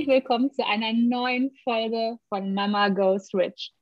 Herzlich 0.00 0.14
willkommen 0.14 0.50
zu 0.50 0.66
einer 0.66 0.94
neuen 0.94 1.54
Folge 1.62 2.16
von 2.30 2.54
Mama 2.54 2.88
Goes 2.88 3.34
Rich. 3.34 3.74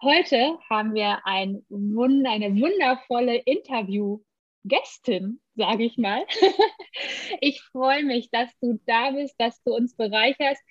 Heute 0.00 0.58
haben 0.70 0.94
wir 0.94 1.20
ein 1.26 1.62
eine 1.68 2.58
wundervolle 2.58 3.36
Interview-Gästin, 3.36 5.38
sage 5.56 5.84
ich 5.84 5.98
mal. 5.98 6.24
ich 7.42 7.60
freue 7.60 8.04
mich, 8.04 8.30
dass 8.30 8.48
du 8.62 8.80
da 8.86 9.10
bist, 9.10 9.34
dass 9.36 9.62
du 9.62 9.74
uns 9.74 9.94
bereicherst. 9.94 10.62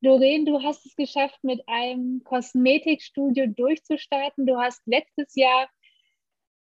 Doreen, 0.00 0.46
du 0.46 0.62
hast 0.62 0.86
es 0.86 0.96
geschafft, 0.96 1.44
mit 1.44 1.60
einem 1.68 2.22
Kosmetikstudio 2.24 3.48
durchzustarten. 3.48 4.46
Du 4.46 4.58
hast 4.58 4.80
letztes 4.86 5.34
Jahr, 5.34 5.68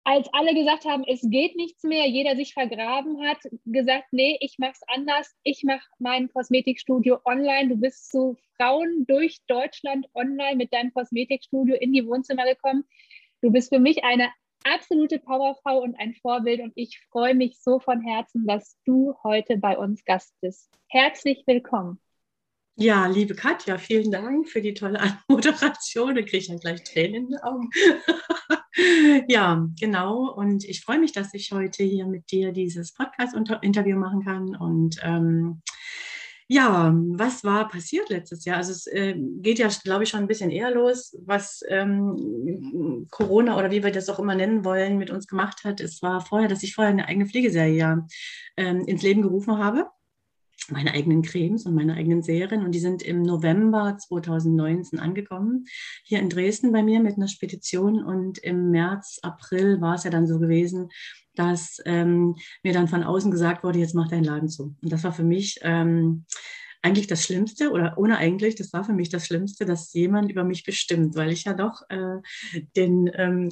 als 0.04 0.28
alle 0.34 0.54
gesagt 0.54 0.86
haben, 0.86 1.04
es 1.08 1.22
geht 1.22 1.56
nichts 1.56 1.84
mehr, 1.84 2.08
jeder 2.08 2.36
sich 2.36 2.54
vergraben 2.54 3.22
hat, 3.26 3.38
gesagt, 3.66 4.08
nee, 4.12 4.38
ich 4.42 4.58
mache 4.60 4.74
es 4.74 4.82
anders. 4.88 5.34
Ich 5.44 5.64
mache 5.64 5.86
mein 6.00 6.32
Kosmetikstudio 6.32 7.20
online. 7.24 7.70
Du 7.70 7.78
bist 7.78 8.12
zu 8.12 8.38
Frauen 8.58 9.06
durch 9.08 9.40
Deutschland 9.48 10.08
online 10.14 10.58
mit 10.58 10.74
deinem 10.74 10.94
Kosmetikstudio 10.94 11.76
in 11.76 11.94
die 11.94 12.06
Wohnzimmer 12.06 12.46
gekommen. 12.46 12.84
Du 13.42 13.52
bist 13.52 13.74
für 13.74 13.80
mich 13.80 14.04
eine 14.04 14.30
absolute 14.66 15.20
Powerfrau 15.20 15.80
und 15.80 15.96
ein 16.00 16.14
Vorbild 16.16 16.62
und 16.62 16.74
ich 16.76 17.00
freue 17.12 17.36
mich 17.36 17.60
so 17.60 17.80
von 17.80 18.02
Herzen, 18.02 18.46
dass 18.46 18.78
du 18.86 19.16
heute 19.24 19.58
bei 19.58 19.78
uns 19.78 20.04
Gast 20.06 20.34
bist. 20.42 20.70
Herzlich 20.88 21.44
willkommen. 21.46 22.03
Ja, 22.76 23.06
liebe 23.06 23.36
Katja, 23.36 23.78
vielen 23.78 24.10
Dank 24.10 24.50
für 24.50 24.60
die 24.60 24.74
tolle 24.74 25.00
Anmoderation. 25.30 26.16
Da 26.16 26.22
kriege 26.22 26.38
ich 26.38 26.48
dann 26.48 26.60
gleich 26.60 26.84
Tränen 26.84 27.26
in 27.26 27.30
den 27.30 27.40
Augen. 27.42 27.70
ja, 29.28 29.68
genau. 29.80 30.34
Und 30.34 30.66
ich 30.66 30.82
freue 30.82 30.98
mich, 30.98 31.12
dass 31.12 31.34
ich 31.36 31.52
heute 31.52 31.84
hier 31.84 32.08
mit 32.08 32.32
dir 32.32 32.52
dieses 32.52 32.94
Podcast-Interview 32.94 33.96
machen 33.96 34.26
kann. 34.26 34.56
Und 34.56 34.98
ähm, 35.04 35.62
ja, 36.48 36.92
was 37.10 37.44
war 37.44 37.68
passiert 37.68 38.10
letztes 38.10 38.44
Jahr? 38.44 38.58
Also 38.58 38.72
es 38.72 38.88
äh, 38.88 39.14
geht 39.18 39.60
ja, 39.60 39.70
glaube 39.84 40.04
ich, 40.04 40.10
schon 40.10 40.22
ein 40.22 40.28
bisschen 40.28 40.50
eher 40.50 40.72
los, 40.72 41.16
was 41.26 41.62
ähm, 41.68 43.08
Corona 43.12 43.56
oder 43.56 43.70
wie 43.70 43.84
wir 43.84 43.92
das 43.92 44.10
auch 44.10 44.18
immer 44.18 44.34
nennen 44.34 44.66
wollen, 44.66 44.98
mit 44.98 45.12
uns 45.12 45.28
gemacht 45.28 45.64
hat. 45.64 45.80
Es 45.80 46.02
war 46.02 46.26
vorher, 46.26 46.50
dass 46.50 46.64
ich 46.64 46.74
vorher 46.74 46.92
eine 46.92 47.08
eigene 47.08 47.28
Pflegeserie 47.28 48.04
ähm, 48.58 48.82
ins 48.88 49.04
Leben 49.04 49.22
gerufen 49.22 49.60
habe 49.60 49.92
meine 50.70 50.94
eigenen 50.94 51.22
Cremes 51.22 51.66
und 51.66 51.76
meine 51.76 51.96
eigenen 51.96 52.22
Serien. 52.22 52.64
Und 52.64 52.72
die 52.74 52.80
sind 52.80 53.02
im 53.02 53.22
November 53.22 53.98
2019 53.98 55.00
angekommen, 55.00 55.66
hier 56.04 56.20
in 56.20 56.30
Dresden 56.30 56.72
bei 56.72 56.84
mir 56.84 57.02
mit 57.02 57.18
einer 57.18 57.28
Spedition. 57.28 58.04
Und 58.04 58.38
im 58.40 58.72
März, 58.72 59.20
April 59.22 59.82
war 59.82 59.96
es 59.96 60.04
ja 60.04 60.10
dann 60.10 60.28
so 60.28 60.40
gewesen, 60.40 60.90
dass 61.36 61.82
ähm, 61.86 62.36
mir 62.64 62.74
dann 62.74 62.88
von 62.88 63.04
außen 63.04 63.32
gesagt 63.32 63.64
wurde, 63.64 63.80
jetzt 63.80 63.96
mach 63.96 64.08
deinen 64.08 64.24
Laden 64.24 64.50
zu. 64.50 64.76
Und 64.82 64.92
das 64.92 65.04
war 65.04 65.14
für 65.14 65.24
mich 65.24 65.60
ähm, 65.62 66.26
eigentlich 66.82 67.08
das 67.08 67.24
Schlimmste 67.24 67.72
oder 67.72 67.98
ohne 67.98 68.18
eigentlich, 68.18 68.56
das 68.56 68.74
war 68.74 68.84
für 68.84 68.94
mich 68.94 69.10
das 69.10 69.26
Schlimmste, 69.26 69.66
dass 69.66 69.94
jemand 69.94 70.30
über 70.30 70.44
mich 70.44 70.64
bestimmt, 70.64 71.16
weil 71.16 71.32
ich 71.32 71.46
ja 71.46 71.54
doch 71.54 71.82
äh, 71.90 72.18
den, 72.76 73.10
ähm, 73.14 73.50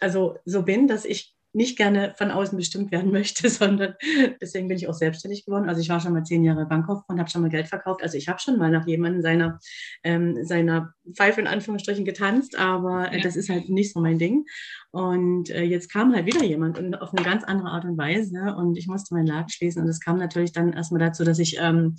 also 0.00 0.36
so 0.44 0.62
bin, 0.62 0.88
dass 0.88 1.04
ich 1.04 1.35
nicht 1.56 1.78
gerne 1.78 2.14
von 2.18 2.30
außen 2.30 2.56
bestimmt 2.56 2.92
werden 2.92 3.10
möchte, 3.10 3.48
sondern 3.50 3.94
deswegen 4.40 4.68
bin 4.68 4.76
ich 4.76 4.88
auch 4.88 4.94
selbstständig 4.94 5.46
geworden. 5.46 5.68
Also 5.68 5.80
ich 5.80 5.88
war 5.88 6.00
schon 6.00 6.12
mal 6.12 6.22
zehn 6.22 6.44
Jahre 6.44 6.66
Bankkauffrau 6.66 7.06
und 7.08 7.18
habe 7.18 7.30
schon 7.30 7.40
mal 7.40 7.50
Geld 7.50 7.66
verkauft. 7.66 8.02
Also 8.02 8.18
ich 8.18 8.28
habe 8.28 8.38
schon 8.38 8.58
mal 8.58 8.70
nach 8.70 8.86
jemandem 8.86 9.22
seiner, 9.22 9.58
ähm, 10.04 10.44
seiner 10.44 10.92
Pfeife 11.14 11.40
in 11.40 11.46
Anführungsstrichen 11.46 12.04
getanzt, 12.04 12.58
aber 12.58 13.10
äh, 13.10 13.16
ja. 13.16 13.22
das 13.22 13.36
ist 13.36 13.48
halt 13.48 13.70
nicht 13.70 13.92
so 13.92 14.00
mein 14.00 14.18
Ding. 14.18 14.44
Und 14.90 15.50
äh, 15.50 15.62
jetzt 15.62 15.90
kam 15.90 16.14
halt 16.14 16.26
wieder 16.26 16.44
jemand 16.44 16.78
und 16.78 17.00
auf 17.00 17.12
eine 17.14 17.24
ganz 17.24 17.42
andere 17.42 17.70
Art 17.70 17.84
und 17.84 17.96
Weise 17.98 18.54
und 18.56 18.76
ich 18.76 18.86
musste 18.86 19.14
meinen 19.14 19.26
Laden 19.26 19.48
schließen 19.48 19.82
und 19.82 19.88
es 19.88 20.00
kam 20.00 20.18
natürlich 20.18 20.52
dann 20.52 20.74
erstmal 20.74 21.00
dazu, 21.00 21.24
dass 21.24 21.38
ich 21.38 21.56
ähm, 21.58 21.96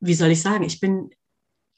wie 0.00 0.14
soll 0.14 0.30
ich 0.30 0.42
sagen, 0.42 0.64
ich 0.64 0.78
bin 0.78 1.10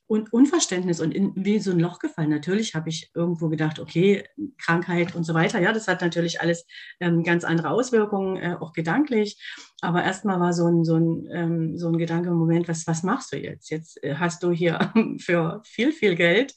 und 0.09 0.33
Unverständnis 0.33 1.01
und 1.01 1.13
in, 1.13 1.33
wie 1.37 1.59
so 1.59 1.71
ein 1.71 1.79
Loch 1.79 1.99
gefallen. 1.99 2.31
Natürlich 2.31 2.75
habe 2.75 2.89
ich 2.89 3.11
irgendwo 3.15 3.51
gedacht, 3.51 3.79
okay, 3.79 4.25
Krankheit 4.57 5.15
und 5.15 5.25
so 5.25 5.35
weiter. 5.35 5.61
Ja, 5.61 5.73
das 5.73 5.87
hat 5.87 6.01
natürlich 6.01 6.41
alles 6.41 6.67
ähm, 6.99 7.23
ganz 7.23 7.45
andere 7.45 7.69
Auswirkungen, 7.71 8.39
äh, 8.39 8.57
auch 8.59 8.73
gedanklich. 8.73 9.39
Aber 9.83 10.03
erstmal 10.03 10.41
war 10.41 10.55
so 10.55 10.67
ein, 10.67 10.83
so 10.83 10.97
ein, 10.97 11.29
ähm, 11.31 11.79
so 11.79 11.89
ein 11.89 11.99
Gedanke 11.99 12.31
im 12.31 12.37
Moment, 12.37 12.69
was, 12.69 12.87
was 12.87 13.03
machst 13.03 13.33
du 13.35 13.37
jetzt? 13.37 13.71
Jetzt 13.71 14.03
äh, 14.03 14.15
hast 14.15 14.43
du 14.43 14.51
hier 14.51 14.93
für 15.19 15.61
viel, 15.67 15.93
viel 15.93 16.15
Geld 16.15 16.55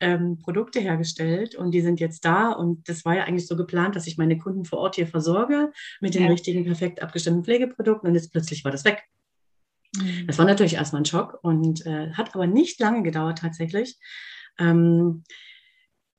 ähm, 0.00 0.38
Produkte 0.38 0.80
hergestellt 0.80 1.54
und 1.54 1.72
die 1.72 1.82
sind 1.82 2.00
jetzt 2.00 2.24
da. 2.24 2.52
Und 2.52 2.88
das 2.88 3.04
war 3.04 3.14
ja 3.14 3.24
eigentlich 3.24 3.46
so 3.46 3.54
geplant, 3.54 3.96
dass 3.96 4.06
ich 4.06 4.16
meine 4.16 4.38
Kunden 4.38 4.64
vor 4.64 4.78
Ort 4.78 4.94
hier 4.94 5.06
versorge 5.06 5.72
mit 6.00 6.14
den 6.14 6.24
ja. 6.24 6.30
richtigen, 6.30 6.64
perfekt 6.64 7.02
abgestimmten 7.02 7.44
Pflegeprodukten. 7.44 8.08
Und 8.08 8.14
jetzt 8.14 8.32
plötzlich 8.32 8.64
war 8.64 8.72
das 8.72 8.86
weg. 8.86 9.04
Mhm. 9.96 10.26
Das 10.26 10.38
war 10.38 10.44
natürlich 10.44 10.74
erstmal 10.74 11.02
ein 11.02 11.06
Schock 11.06 11.38
und 11.42 11.84
äh, 11.86 12.12
hat 12.12 12.34
aber 12.34 12.46
nicht 12.46 12.80
lange 12.80 13.02
gedauert 13.02 13.38
tatsächlich. 13.38 13.98
Ähm, 14.58 15.24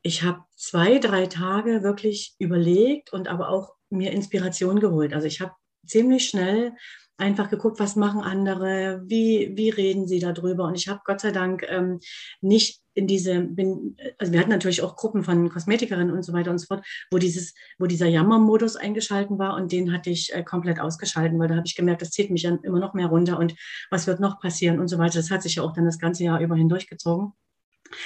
ich 0.02 0.24
habe 0.24 0.44
zwei, 0.56 1.00
drei 1.00 1.26
Tage 1.26 1.84
wirklich 1.84 2.36
überlegt 2.38 3.12
und 3.12 3.28
aber 3.28 3.50
auch 3.50 3.74
mir 3.90 4.12
Inspiration 4.12 4.80
geholt. 4.80 5.14
Also 5.14 5.28
ich 5.28 5.42
habe 5.42 5.54
ziemlich 5.86 6.28
schnell 6.30 6.74
einfach 7.18 7.50
geguckt, 7.50 7.80
was 7.80 7.96
machen 7.96 8.22
andere, 8.22 9.02
wie, 9.06 9.54
wie 9.56 9.70
reden 9.70 10.08
sie 10.08 10.20
darüber. 10.20 10.66
Und 10.66 10.76
ich 10.76 10.88
habe 10.88 11.02
Gott 11.06 11.22
sei 11.22 11.32
Dank 11.32 11.66
ähm, 11.70 12.00
nicht 12.42 12.82
in 12.94 13.08
diese, 13.08 13.42
bin, 13.42 13.98
also 14.18 14.32
wir 14.32 14.40
hatten 14.40 14.50
natürlich 14.50 14.82
auch 14.82 14.96
Gruppen 14.96 15.24
von 15.24 15.50
Kosmetikerinnen 15.50 16.14
und 16.14 16.24
so 16.24 16.34
weiter 16.34 16.52
und 16.52 16.60
so 16.60 16.68
fort, 16.68 16.86
wo 17.12 17.18
dieses, 17.18 17.54
wo 17.78 17.86
dieser 17.88 18.08
Jammermodus 18.08 18.76
eingeschalten 18.78 19.38
war 19.38 19.56
und 19.56 19.72
den 19.72 19.92
hatte 19.92 20.10
ich 20.10 20.34
äh, 20.34 20.44
komplett 20.44 20.80
ausgeschalten, 20.80 21.38
weil 21.40 21.50
da 21.50 21.56
habe 21.56 21.68
ich 21.68 21.76
gemerkt, 21.76 22.02
das 22.02 22.12
zieht 22.12 22.32
mich 22.32 22.44
dann 22.44 22.60
immer 22.64 22.80
noch 22.80 22.94
mehr 22.94 23.08
runter 23.08 23.38
und 23.38 23.56
was 23.92 24.08
wird 24.08 24.20
noch 24.20 24.40
passieren 24.40 24.80
und 24.80 24.88
so 24.88 24.98
weiter. 24.98 25.20
Das 25.20 25.32
hat 25.32 25.44
sich 25.44 25.56
ja 25.56 25.64
auch 25.64 25.74
dann 25.74 25.86
das 25.86 26.00
ganze 26.00 26.24
Jahr 26.24 26.40
über 26.40 26.56
hindurchgezogen. 26.56 27.34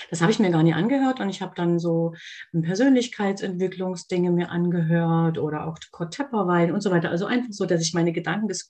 Das 0.09 0.21
habe 0.21 0.31
ich 0.31 0.39
mir 0.39 0.51
gar 0.51 0.63
nicht 0.63 0.75
angehört 0.75 1.19
und 1.19 1.29
ich 1.29 1.41
habe 1.41 1.53
dann 1.55 1.79
so 1.79 2.13
Persönlichkeitsentwicklungsdinge 2.51 4.31
mir 4.31 4.49
angehört 4.49 5.37
oder 5.37 5.67
auch 5.67 5.77
Kurt 5.91 6.19
und 6.19 6.81
so 6.81 6.91
weiter. 6.91 7.09
Also 7.09 7.25
einfach 7.25 7.51
so, 7.51 7.65
dass 7.65 7.81
ich 7.81 7.93
meine 7.93 8.11
Gedanken 8.11 8.47
ges 8.47 8.69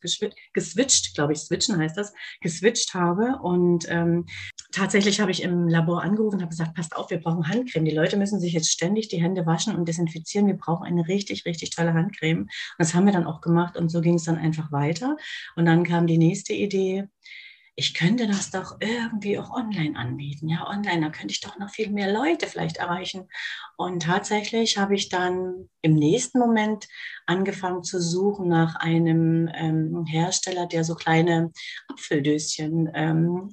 geswitcht, 0.54 1.16
glaube 1.16 1.34
ich, 1.34 1.40
switchen 1.40 1.78
heißt 1.78 1.98
das, 1.98 2.14
geswitcht 2.42 2.94
habe. 2.94 3.40
Und 3.42 3.86
ähm, 3.90 4.26
tatsächlich 4.72 5.20
habe 5.22 5.32
ich 5.32 5.44
im 5.44 5.68
Labor 5.68 6.04
angerufen 6.04 6.36
und 6.36 6.42
habe 6.42 6.50
gesagt, 6.50 6.76
passt 6.76 6.96
auf, 6.96 7.10
wir 7.10 7.20
brauchen 7.20 7.48
Handcreme. 7.48 7.86
Die 7.86 7.96
Leute 7.96 8.18
müssen 8.18 8.40
sich 8.40 8.54
jetzt 8.54 8.72
ständig 8.72 9.08
die 9.08 9.22
Hände 9.22 9.46
waschen 9.46 9.76
und 9.76 9.88
desinfizieren. 9.88 10.48
Wir 10.48 10.58
brauchen 10.58 10.86
eine 10.86 11.08
richtig, 11.08 11.46
richtig 11.46 11.72
tolle 11.72 11.94
Handcreme. 11.94 12.42
Und 12.42 12.50
das 12.78 12.94
haben 12.94 13.06
wir 13.06 13.14
dann 13.14 13.26
auch 13.26 13.42
gemacht 13.42 13.78
und 13.78 13.90
so 13.90 14.02
ging 14.02 14.16
es 14.16 14.26
dann 14.26 14.38
einfach 14.38 14.72
weiter. 14.72 15.18
Und 15.56 15.66
dann 15.66 15.84
kam 15.84 16.08
die 16.08 16.18
nächste 16.18 16.54
Idee 16.54 17.08
ich 17.80 17.94
könnte 17.94 18.28
das 18.28 18.52
doch 18.52 18.78
irgendwie 18.82 19.40
auch 19.40 19.52
online 19.52 19.98
anbieten. 19.98 20.50
Ja, 20.50 20.68
online, 20.68 21.00
da 21.00 21.10
könnte 21.10 21.32
ich 21.32 21.40
doch 21.40 21.58
noch 21.58 21.70
viel 21.70 21.90
mehr 21.90 22.12
Leute 22.12 22.46
vielleicht 22.46 22.78
erreichen. 22.78 23.30
Und 23.78 24.04
tatsächlich 24.04 24.78
habe 24.78 24.96
ich 24.96 25.08
dann 25.08 25.70
im 25.82 25.96
nächsten 25.96 26.40
Moment 26.40 26.90
angefangen 27.26 27.84
zu 27.84 28.02
suchen 28.02 28.50
nach 28.50 28.76
einem 28.76 29.50
ähm, 29.54 30.06
Hersteller, 30.06 30.68
der 30.68 30.84
so 30.84 30.96
kleine 30.96 31.54
Apfeldöschen 31.88 32.92
ähm, 32.94 33.50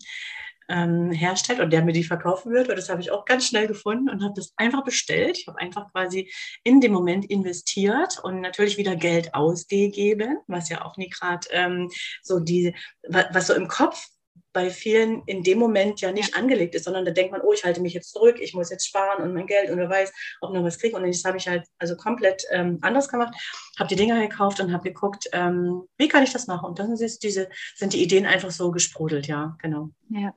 ähm, 0.69 1.13
herstellt 1.13 1.61
und 1.61 1.73
der 1.73 1.85
mir 1.85 1.93
die 1.93 2.03
verkaufen 2.03 2.53
wird. 2.53 2.69
Und 2.69 2.77
das 2.77 2.89
habe 2.89 3.01
ich 3.01 3.13
auch 3.13 3.25
ganz 3.25 3.47
schnell 3.47 3.69
gefunden 3.69 4.11
und 4.11 4.25
habe 4.25 4.35
das 4.35 4.53
einfach 4.57 4.83
bestellt. 4.83 5.39
Ich 5.39 5.47
habe 5.47 5.61
einfach 5.61 5.93
quasi 5.93 6.33
in 6.65 6.81
dem 6.81 6.93
Moment 6.93 7.27
investiert 7.27 8.19
und 8.25 8.41
natürlich 8.41 8.77
wieder 8.77 8.97
Geld 8.97 9.35
ausgegeben, 9.35 10.39
was 10.49 10.69
ja 10.69 10.85
auch 10.85 10.97
nie 10.97 11.11
gerade 11.11 11.47
ähm, 11.53 11.89
so 12.23 12.41
die, 12.41 12.75
was 13.09 13.47
so 13.47 13.55
im 13.55 13.69
Kopf 13.69 14.09
bei 14.57 14.71
vielen 14.71 15.23
in 15.27 15.43
dem 15.43 15.59
Moment 15.59 16.01
ja 16.01 16.13
nicht 16.13 16.35
angelegt 16.35 16.75
ist, 16.75 16.85
sondern 16.85 17.05
da 17.05 17.11
denkt 17.11 17.31
man, 17.31 17.43
oh, 17.43 17.53
ich 17.53 17.63
halte 17.63 17.83
mich 17.83 17.93
jetzt 17.93 18.11
zurück, 18.11 18.39
ich 18.41 18.55
muss 18.55 18.71
jetzt 18.71 18.87
sparen 18.87 19.23
und 19.23 19.35
mein 19.35 19.47
Geld 19.47 19.69
und 19.69 19.77
wer 19.77 19.91
weiß, 19.91 20.11
ob 20.41 20.55
noch 20.55 20.65
was 20.65 20.79
kriege. 20.79 20.97
Und 20.97 21.07
das 21.07 21.25
habe 21.27 21.37
ich 21.37 21.47
halt 21.47 21.67
also 21.79 21.95
komplett 21.95 22.43
ähm, 22.51 22.79
anders 22.81 23.11
gemacht, 23.11 23.35
habe 23.79 23.91
die 23.91 23.97
Dinger 23.97 24.19
gekauft 24.19 24.59
und 24.61 24.73
habe 24.73 24.85
geguckt, 24.85 25.29
ähm, 25.35 25.83
wie 25.99 26.09
kann 26.09 26.23
ich 26.23 26.33
das 26.33 26.47
machen? 26.47 26.71
Und 26.71 26.79
dann 26.79 26.97
sind 26.97 27.23
diese, 27.23 27.51
sind 27.75 27.93
die 27.93 28.03
Ideen 28.03 28.25
einfach 28.25 28.51
so 28.51 28.71
gesprudelt, 28.71 29.27
ja, 29.27 29.59
genau. 29.61 29.91
Ja. 30.09 30.33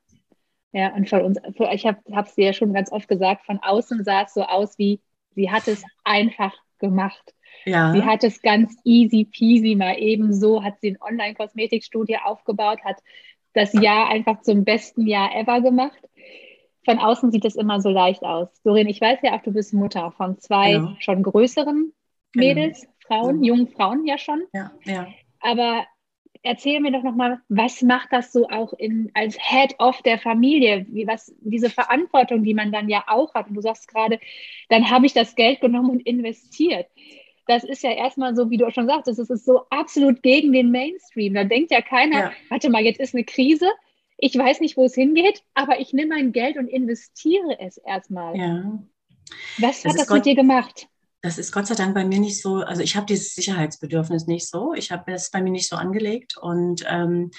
Ja, 0.73 0.93
und 0.93 1.09
von 1.09 1.21
uns, 1.21 1.37
ich 1.71 1.85
habe 1.85 1.99
es 2.27 2.35
dir 2.35 2.47
ja 2.47 2.53
schon 2.53 2.73
ganz 2.73 2.91
oft 2.91 3.07
gesagt, 3.07 3.45
von 3.45 3.59
außen 3.59 4.03
sah 4.03 4.23
es 4.23 4.33
so 4.33 4.43
aus 4.43 4.77
wie, 4.77 5.01
sie 5.33 5.49
hat 5.49 5.69
es 5.69 5.81
einfach 6.03 6.53
gemacht. 6.77 7.33
Ja. 7.65 7.93
Sie 7.93 8.03
hat 8.03 8.25
es 8.25 8.41
ganz 8.41 8.75
easy 8.83 9.23
peasy 9.23 9.75
mal 9.75 9.97
eben 9.97 10.33
so, 10.33 10.61
hat 10.61 10.81
sie 10.81 10.91
ein 10.91 11.01
Online-Kosmetikstudio 11.01 12.19
aufgebaut, 12.25 12.79
hat 12.83 12.97
das 13.53 13.73
Jahr 13.73 14.09
einfach 14.09 14.41
zum 14.41 14.63
besten 14.63 15.07
Jahr 15.07 15.35
ever 15.35 15.61
gemacht. 15.61 15.99
Von 16.85 16.99
außen 16.99 17.31
sieht 17.31 17.45
es 17.45 17.55
immer 17.55 17.81
so 17.81 17.89
leicht 17.89 18.23
aus. 18.23 18.49
Doreen, 18.63 18.87
ich 18.87 19.01
weiß 19.01 19.19
ja 19.23 19.35
auch, 19.35 19.41
du 19.41 19.51
bist 19.51 19.73
Mutter 19.73 20.11
von 20.11 20.39
zwei 20.39 20.73
genau. 20.73 20.95
schon 20.99 21.23
größeren 21.23 21.93
genau. 22.31 22.45
Mädels, 22.47 22.81
genau. 22.81 22.93
Frauen, 23.07 23.37
mhm. 23.37 23.43
jungen 23.43 23.67
Frauen 23.67 24.05
ja 24.05 24.17
schon. 24.17 24.43
Ja, 24.53 24.71
ja. 24.85 25.07
Aber 25.41 25.85
erzähl 26.41 26.79
mir 26.79 26.91
doch 26.91 27.03
nochmal, 27.03 27.39
was 27.49 27.81
macht 27.81 28.09
das 28.11 28.31
so 28.31 28.47
auch 28.49 28.73
in, 28.73 29.11
als 29.13 29.37
Head 29.39 29.75
of 29.79 30.01
der 30.03 30.19
Familie? 30.19 30.85
Wie, 30.89 31.07
was, 31.07 31.33
diese 31.41 31.69
Verantwortung, 31.69 32.43
die 32.43 32.53
man 32.53 32.71
dann 32.71 32.87
ja 32.87 33.03
auch 33.07 33.33
hat. 33.33 33.49
Und 33.49 33.55
du 33.55 33.61
sagst 33.61 33.87
gerade, 33.87 34.19
dann 34.69 34.89
habe 34.89 35.05
ich 35.05 35.13
das 35.13 35.35
Geld 35.35 35.61
genommen 35.61 35.89
und 35.89 36.01
investiert 36.01 36.87
das 37.49 37.63
ist 37.63 37.81
ja 37.81 37.91
erstmal 37.91 38.35
so, 38.35 38.51
wie 38.51 38.57
du 38.57 38.67
auch 38.67 38.73
schon 38.73 38.85
sagst, 38.85 39.07
das 39.07 39.17
ist 39.17 39.43
so 39.43 39.63
absolut 39.71 40.21
gegen 40.21 40.53
den 40.53 40.69
Mainstream. 40.69 41.33
Da 41.33 41.43
denkt 41.43 41.71
ja 41.71 41.81
keiner, 41.81 42.19
ja. 42.19 42.31
warte 42.49 42.69
mal, 42.69 42.83
jetzt 42.83 42.99
ist 42.99 43.15
eine 43.15 43.23
Krise, 43.23 43.67
ich 44.17 44.37
weiß 44.37 44.59
nicht, 44.59 44.77
wo 44.77 44.85
es 44.85 44.93
hingeht, 44.93 45.41
aber 45.55 45.79
ich 45.79 45.91
nehme 45.91 46.15
mein 46.15 46.31
Geld 46.31 46.57
und 46.57 46.67
investiere 46.67 47.59
es 47.59 47.77
erstmal. 47.77 48.37
Ja. 48.37 48.79
Was 49.57 49.83
hat 49.83 49.93
das, 49.93 50.05
das 50.05 50.09
mit 50.09 50.25
dir 50.25 50.35
gemacht? 50.35 50.87
Das 51.21 51.39
ist 51.39 51.51
Gott 51.51 51.65
sei 51.65 51.75
Dank 51.75 51.95
bei 51.95 52.05
mir 52.05 52.19
nicht 52.19 52.39
so, 52.39 52.57
also 52.57 52.83
ich 52.83 52.95
habe 52.95 53.07
dieses 53.07 53.33
Sicherheitsbedürfnis 53.33 54.27
nicht 54.27 54.47
so, 54.47 54.73
ich 54.73 54.91
habe 54.91 55.11
es 55.11 55.31
bei 55.31 55.41
mir 55.41 55.51
nicht 55.51 55.67
so 55.67 55.75
angelegt 55.75 56.37
und 56.37 56.85
ähm, 56.87 57.31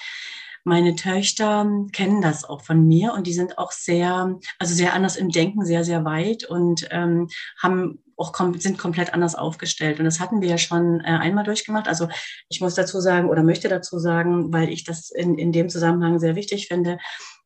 meine 0.64 0.94
Töchter 0.94 1.70
kennen 1.92 2.20
das 2.20 2.44
auch 2.44 2.62
von 2.62 2.86
mir 2.86 3.14
und 3.14 3.26
die 3.26 3.32
sind 3.32 3.58
auch 3.58 3.72
sehr, 3.72 4.38
also 4.58 4.74
sehr 4.74 4.94
anders 4.94 5.16
im 5.16 5.30
Denken, 5.30 5.64
sehr, 5.64 5.84
sehr 5.84 6.04
weit 6.04 6.44
und 6.44 6.86
ähm, 6.90 7.28
haben 7.62 8.02
auch 8.16 8.32
kom 8.32 8.58
sind 8.60 8.76
komplett 8.76 9.14
anders 9.14 9.34
aufgestellt. 9.34 9.98
Und 9.98 10.04
das 10.04 10.20
hatten 10.20 10.42
wir 10.42 10.48
ja 10.48 10.58
schon 10.58 11.00
äh, 11.00 11.04
einmal 11.04 11.44
durchgemacht. 11.44 11.88
Also 11.88 12.08
ich 12.50 12.60
muss 12.60 12.74
dazu 12.74 13.00
sagen 13.00 13.30
oder 13.30 13.42
möchte 13.42 13.68
dazu 13.68 13.98
sagen, 13.98 14.52
weil 14.52 14.68
ich 14.68 14.84
das 14.84 15.10
in, 15.10 15.38
in 15.38 15.52
dem 15.52 15.70
Zusammenhang 15.70 16.18
sehr 16.18 16.36
wichtig 16.36 16.68
finde, 16.68 16.98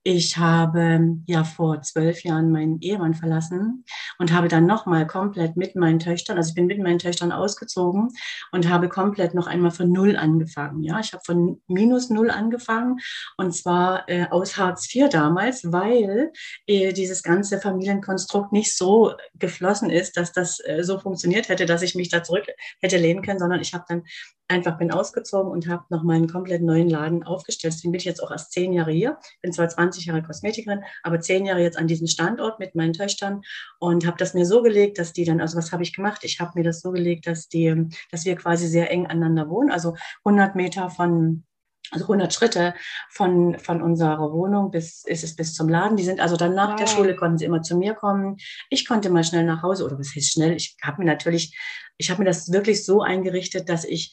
ich 0.06 0.36
habe 0.36 1.16
ja 1.26 1.44
vor 1.44 1.80
zwölf 1.80 2.24
Jahren 2.24 2.52
meinen 2.52 2.78
Ehemann 2.80 3.14
verlassen 3.14 3.84
und 4.18 4.32
habe 4.32 4.48
dann 4.48 4.66
nochmal 4.66 5.06
komplett 5.06 5.56
mit 5.56 5.76
meinen 5.76 5.98
Töchtern, 5.98 6.36
also 6.36 6.50
ich 6.50 6.54
bin 6.54 6.66
mit 6.66 6.78
meinen 6.78 6.98
Töchtern 6.98 7.32
ausgezogen 7.32 8.10
und 8.52 8.68
habe 8.68 8.90
komplett 8.90 9.34
noch 9.34 9.46
einmal 9.46 9.70
von 9.70 9.90
Null 9.90 10.16
angefangen. 10.16 10.82
Ja, 10.82 11.00
ich 11.00 11.14
habe 11.14 11.22
von 11.24 11.62
minus 11.68 12.10
Null 12.10 12.30
angefangen 12.30 12.98
und 13.38 13.52
zwar 13.52 14.06
äh, 14.08 14.26
aus 14.30 14.58
Hartz 14.58 14.94
IV 14.94 15.08
damals, 15.08 15.72
weil 15.72 16.32
äh, 16.66 16.92
dieses 16.92 17.22
ganze 17.22 17.58
Familienkonstrukt 17.58 18.52
nicht 18.52 18.76
so 18.76 19.14
geflossen 19.38 19.88
ist, 19.88 20.18
dass 20.18 20.32
das 20.32 20.60
äh, 20.60 20.84
so 20.84 20.98
funktioniert 20.98 21.48
hätte, 21.48 21.64
dass 21.64 21.80
ich 21.80 21.94
mich 21.94 22.10
da 22.10 22.22
zurück 22.22 22.44
hätte 22.82 22.98
lehnen 22.98 23.22
können, 23.22 23.38
sondern 23.38 23.60
ich 23.60 23.72
habe 23.72 23.84
dann 23.88 24.02
einfach 24.48 24.78
bin 24.78 24.90
ausgezogen 24.90 25.50
und 25.50 25.68
habe 25.68 25.84
nochmal 25.88 26.16
einen 26.16 26.28
komplett 26.28 26.62
neuen 26.62 26.88
Laden 26.88 27.22
aufgestellt. 27.22 27.74
Deswegen 27.74 27.92
bin 27.92 27.98
ich 27.98 28.04
jetzt 28.04 28.22
auch 28.22 28.30
erst 28.30 28.52
zehn 28.52 28.72
Jahre 28.72 28.92
hier. 28.92 29.18
Bin 29.42 29.52
zwar 29.52 29.68
20 29.68 30.06
Jahre 30.06 30.22
Kosmetikerin, 30.22 30.82
aber 31.02 31.20
zehn 31.20 31.46
Jahre 31.46 31.62
jetzt 31.62 31.78
an 31.78 31.86
diesem 31.86 32.06
Standort 32.06 32.58
mit 32.58 32.74
meinen 32.74 32.92
Töchtern 32.92 33.42
und 33.78 34.06
habe 34.06 34.18
das 34.18 34.34
mir 34.34 34.44
so 34.44 34.62
gelegt, 34.62 34.98
dass 34.98 35.12
die 35.12 35.24
dann, 35.24 35.40
also 35.40 35.56
was 35.56 35.72
habe 35.72 35.82
ich 35.82 35.94
gemacht? 35.94 36.24
Ich 36.24 36.40
habe 36.40 36.52
mir 36.54 36.64
das 36.64 36.80
so 36.80 36.92
gelegt, 36.92 37.26
dass 37.26 37.48
die, 37.48 37.88
dass 38.10 38.24
wir 38.24 38.36
quasi 38.36 38.68
sehr 38.68 38.90
eng 38.90 39.06
aneinander 39.06 39.48
wohnen, 39.48 39.70
also 39.70 39.96
100 40.24 40.54
Meter 40.54 40.90
von 40.90 41.44
also 41.90 42.04
100 42.06 42.32
Schritte 42.32 42.74
von, 43.10 43.58
von 43.58 43.82
unserer 43.82 44.32
Wohnung 44.32 44.70
bis, 44.70 45.04
ist 45.04 45.22
es 45.22 45.36
bis 45.36 45.54
zum 45.54 45.68
Laden. 45.68 45.96
Die 45.96 46.02
sind 46.02 46.20
also 46.20 46.36
dann 46.36 46.54
nach 46.54 46.70
wow. 46.70 46.76
der 46.76 46.86
Schule 46.86 47.14
konnten 47.14 47.38
sie 47.38 47.44
immer 47.44 47.62
zu 47.62 47.76
mir 47.76 47.94
kommen. 47.94 48.36
Ich 48.70 48.86
konnte 48.86 49.10
mal 49.10 49.22
schnell 49.24 49.44
nach 49.44 49.62
Hause 49.62 49.84
oder 49.84 49.98
was 49.98 50.14
heißt 50.14 50.32
schnell? 50.32 50.56
Ich 50.56 50.76
habe 50.82 51.02
mir 51.02 51.06
natürlich, 51.06 51.56
ich 51.98 52.10
habe 52.10 52.22
mir 52.22 52.26
das 52.26 52.50
wirklich 52.52 52.84
so 52.84 53.02
eingerichtet, 53.02 53.68
dass 53.68 53.84
ich 53.84 54.12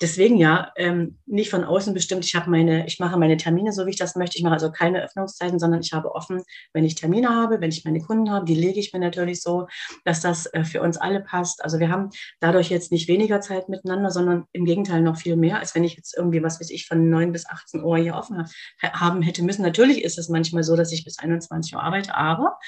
deswegen 0.00 0.36
ja 0.36 0.72
ähm, 0.76 1.18
nicht 1.26 1.50
von 1.50 1.64
außen 1.64 1.94
bestimmt. 1.94 2.24
Ich 2.24 2.34
habe 2.34 2.50
meine, 2.50 2.86
ich 2.86 2.98
mache 2.98 3.18
meine 3.18 3.36
Termine 3.36 3.72
so, 3.72 3.86
wie 3.86 3.90
ich 3.90 3.96
das 3.96 4.16
möchte. 4.16 4.36
Ich 4.36 4.44
mache 4.44 4.54
also 4.54 4.70
keine 4.70 5.02
Öffnungszeiten, 5.02 5.58
sondern 5.58 5.80
ich 5.80 5.92
habe 5.92 6.14
offen, 6.14 6.42
wenn 6.72 6.84
ich 6.84 6.94
Termine 6.94 7.30
habe, 7.30 7.60
wenn 7.60 7.70
ich 7.70 7.84
meine 7.84 8.00
Kunden 8.00 8.30
habe, 8.30 8.44
die 8.44 8.54
lege 8.54 8.78
ich 8.78 8.92
mir 8.92 9.00
natürlich 9.00 9.42
so, 9.42 9.66
dass 10.04 10.20
das 10.20 10.46
äh, 10.46 10.64
für 10.64 10.82
uns 10.82 10.96
alle 10.96 11.20
passt. 11.20 11.62
Also 11.64 11.78
wir 11.78 11.90
haben 11.90 12.10
dadurch 12.40 12.70
jetzt 12.70 12.92
nicht 12.92 13.08
weniger 13.08 13.40
Zeit 13.40 13.68
miteinander, 13.68 14.10
sondern 14.10 14.44
im 14.52 14.64
Gegenteil 14.64 15.02
noch 15.02 15.18
viel 15.18 15.36
mehr, 15.36 15.58
als 15.58 15.74
wenn 15.74 15.84
ich 15.84 15.96
jetzt 15.96 16.16
irgendwie, 16.16 16.42
was 16.42 16.60
weiß 16.60 16.70
ich, 16.70 16.86
von 16.86 17.08
9 17.08 17.32
bis 17.32 17.46
18 17.46 17.82
Uhr 17.82 17.98
hier 17.98 18.14
offen 18.14 18.44
haben 18.82 19.22
hätte 19.22 19.42
müssen. 19.42 19.62
Natürlich 19.62 20.04
ist 20.04 20.18
es 20.18 20.28
manchmal 20.28 20.62
so, 20.62 20.76
dass 20.76 20.92
ich 20.92 21.04
bis 21.04 21.18
21 21.18 21.74
Uhr 21.74 21.82
arbeite, 21.82 22.14
aber 22.14 22.58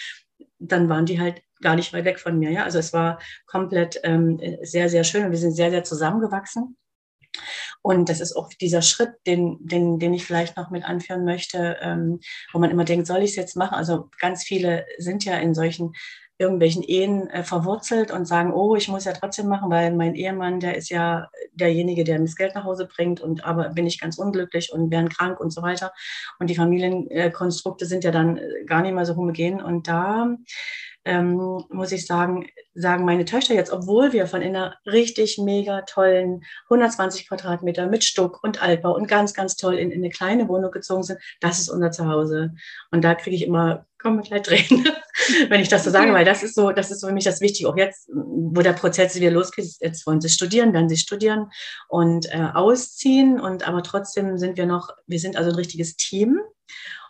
dann 0.59 0.89
waren 0.89 1.07
die 1.07 1.21
halt 1.21 1.43
gar 1.61 1.77
nicht 1.77 1.93
weit 1.93 2.05
weg 2.05 2.21
von 2.21 2.39
mir. 2.39 2.51
Ja, 2.51 2.65
also 2.65 2.79
es 2.79 2.93
war 2.93 3.21
komplett 3.47 4.01
ähm, 4.03 4.41
sehr, 4.63 4.89
sehr 4.89 5.05
schön 5.05 5.25
und 5.25 5.31
wir 5.31 5.39
sind 5.39 5.53
sehr, 5.53 5.71
sehr 5.71 5.85
zusammengewachsen. 5.85 6.77
Und 7.83 8.09
das 8.09 8.21
ist 8.21 8.37
auch 8.37 8.51
dieser 8.61 8.83
Schritt, 8.83 9.13
den, 9.27 9.59
den, 9.61 9.99
den 9.99 10.15
ich 10.15 10.25
vielleicht 10.25 10.57
noch 10.57 10.71
mit 10.71 10.85
anführen 10.85 11.25
möchte, 11.25 11.77
ähm, 11.81 12.21
wo 12.53 12.59
man 12.59 12.71
immer 12.71 12.85
denkt, 12.85 13.07
soll 13.07 13.23
ich 13.23 13.31
es 13.31 13.37
jetzt 13.37 13.57
machen? 13.57 13.75
Also 13.75 14.11
ganz 14.19 14.43
viele 14.43 14.85
sind 14.99 15.25
ja 15.25 15.37
in 15.39 15.55
solchen 15.55 15.93
irgendwelchen 16.39 16.85
Ehen 16.85 17.29
äh, 17.31 17.43
verwurzelt 17.43 18.13
und 18.13 18.27
sagen, 18.27 18.53
oh, 18.53 18.77
ich 18.77 18.89
muss 18.89 19.05
ja 19.05 19.13
trotzdem 19.13 19.49
machen, 19.49 19.71
weil 19.71 19.93
mein 19.93 20.15
Ehemann, 20.15 20.61
der 20.61 20.77
ist 20.77 20.89
ja 20.89 21.29
derjenige, 21.53 22.05
der 22.05 22.21
mir 22.21 22.27
das 22.27 22.37
Geld 22.37 22.55
nach 22.55 22.65
Hause 22.65 22.87
bringt 22.87 23.21
und 23.21 23.45
aber 23.45 23.71
bin 23.71 23.87
ich 23.87 24.01
ganz 24.01 24.19
unglücklich 24.19 24.73
und 24.73 24.93
werden 24.93 25.09
krank 25.09 25.41
und 25.41 25.53
so 25.53 25.63
weiter. 25.63 25.93
Und 26.39 26.49
die 26.49 26.55
Familienkonstrukte 26.55 27.87
sind 27.87 28.05
ja 28.05 28.13
dann 28.13 28.39
äh, 28.39 28.65
gar 28.67 28.83
nicht 28.83 28.95
mal 28.95 29.05
so 29.05 29.17
homogen. 29.17 29.61
Und 29.61 29.89
da 29.89 30.29
ähm, 31.09 31.65
muss 31.71 31.91
ich 31.91 32.07
sagen, 32.07 32.47
sagen 32.75 33.07
meine 33.07 33.25
Töchter 33.25 33.55
jetzt, 33.55 33.73
obwohl 33.73 34.13
wir 34.13 34.27
von 34.27 34.43
einer 34.43 34.77
richtig 34.85 35.39
mega 35.39 35.81
tollen 35.83 36.45
120 36.65 37.29
Quadratmeter 37.29 37.87
mit 37.87 38.05
Stuck 38.05 38.45
und 38.45 38.63
Altbau 38.63 38.95
und 38.95 39.09
ganz, 39.09 39.33
ganz 39.33 39.57
toll 39.57 39.79
in, 39.79 39.91
in 39.91 40.03
eine 40.03 40.11
kleine 40.11 40.49
Wohnung 40.49 40.71
gezogen 40.71 41.03
sind, 41.03 41.19
das 41.41 41.61
ist 41.61 41.71
unser 41.71 41.91
Zuhause. 41.91 42.55
Und 42.91 43.03
da 43.03 43.15
kriege 43.15 43.37
ich 43.37 43.43
immer, 43.43 43.87
komm 43.99 44.21
gleich 44.21 44.43
drehen, 44.43 44.87
wenn 45.49 45.63
ich 45.63 45.71
das 45.71 45.85
so 45.85 45.91
sage, 45.91 46.13
weil 46.13 46.27
das 46.27 46.43
ist 46.43 46.55
so, 46.55 46.73
das 46.73 46.91
ist 46.91 47.03
für 47.03 47.13
mich 47.13 47.25
das 47.25 47.41
Wichtige. 47.41 47.71
Auch 47.71 47.77
jetzt, 47.77 48.11
wo 48.13 48.61
der 48.61 48.75
Prozess 48.75 49.15
wieder 49.17 49.31
losgeht, 49.31 49.67
jetzt 49.81 50.07
wollen 50.07 50.21
sie 50.21 50.29
studieren, 50.29 50.75
werden 50.75 50.91
sie 50.91 50.99
studieren 50.99 51.51
und 51.89 52.27
äh, 52.27 52.51
ausziehen. 52.53 53.41
Und 53.41 53.67
aber 53.67 53.83
trotzdem 53.83 54.37
sind 54.37 54.59
wir 54.59 54.67
noch, 54.67 54.91
wir 55.07 55.19
sind 55.19 55.37
also 55.39 55.51
ein 55.51 55.57
richtiges 55.57 55.97
Team. 55.97 56.39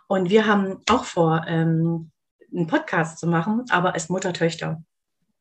Und 0.07 0.31
wir 0.31 0.47
haben 0.47 0.79
auch 0.89 1.05
vor, 1.05 1.45
ähm, 1.49 2.13
einen 2.55 2.67
Podcast 2.67 3.19
zu 3.19 3.27
machen, 3.27 3.65
aber 3.71 3.95
als 3.95 4.09
Mutter-Töchter. 4.09 4.83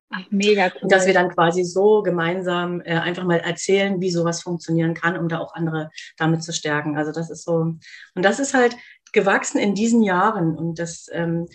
Ach, 0.09 0.23
mega 0.29 0.67
cool. 0.67 0.83
Und 0.83 0.91
dass 0.91 1.05
wir 1.05 1.13
dann 1.13 1.29
quasi 1.29 1.63
so 1.63 2.01
gemeinsam 2.01 2.81
äh, 2.81 2.95
einfach 2.97 3.25
mal 3.25 3.39
erzählen, 3.39 3.99
wie 3.99 4.09
sowas 4.09 4.41
funktionieren 4.41 4.93
kann, 4.93 5.17
um 5.17 5.27
da 5.27 5.39
auch 5.39 5.53
andere 5.53 5.89
damit 6.17 6.43
zu 6.43 6.53
stärken. 6.53 6.97
Also 6.97 7.11
das 7.11 7.29
ist 7.29 7.43
so, 7.43 7.55
und 7.57 7.81
das 8.15 8.39
ist 8.39 8.53
halt 8.53 8.75
gewachsen 9.11 9.59
in 9.59 9.75
diesen 9.75 10.01
Jahren. 10.03 10.57
Und 10.57 10.79
das 10.79 11.07
ähm, 11.11 11.47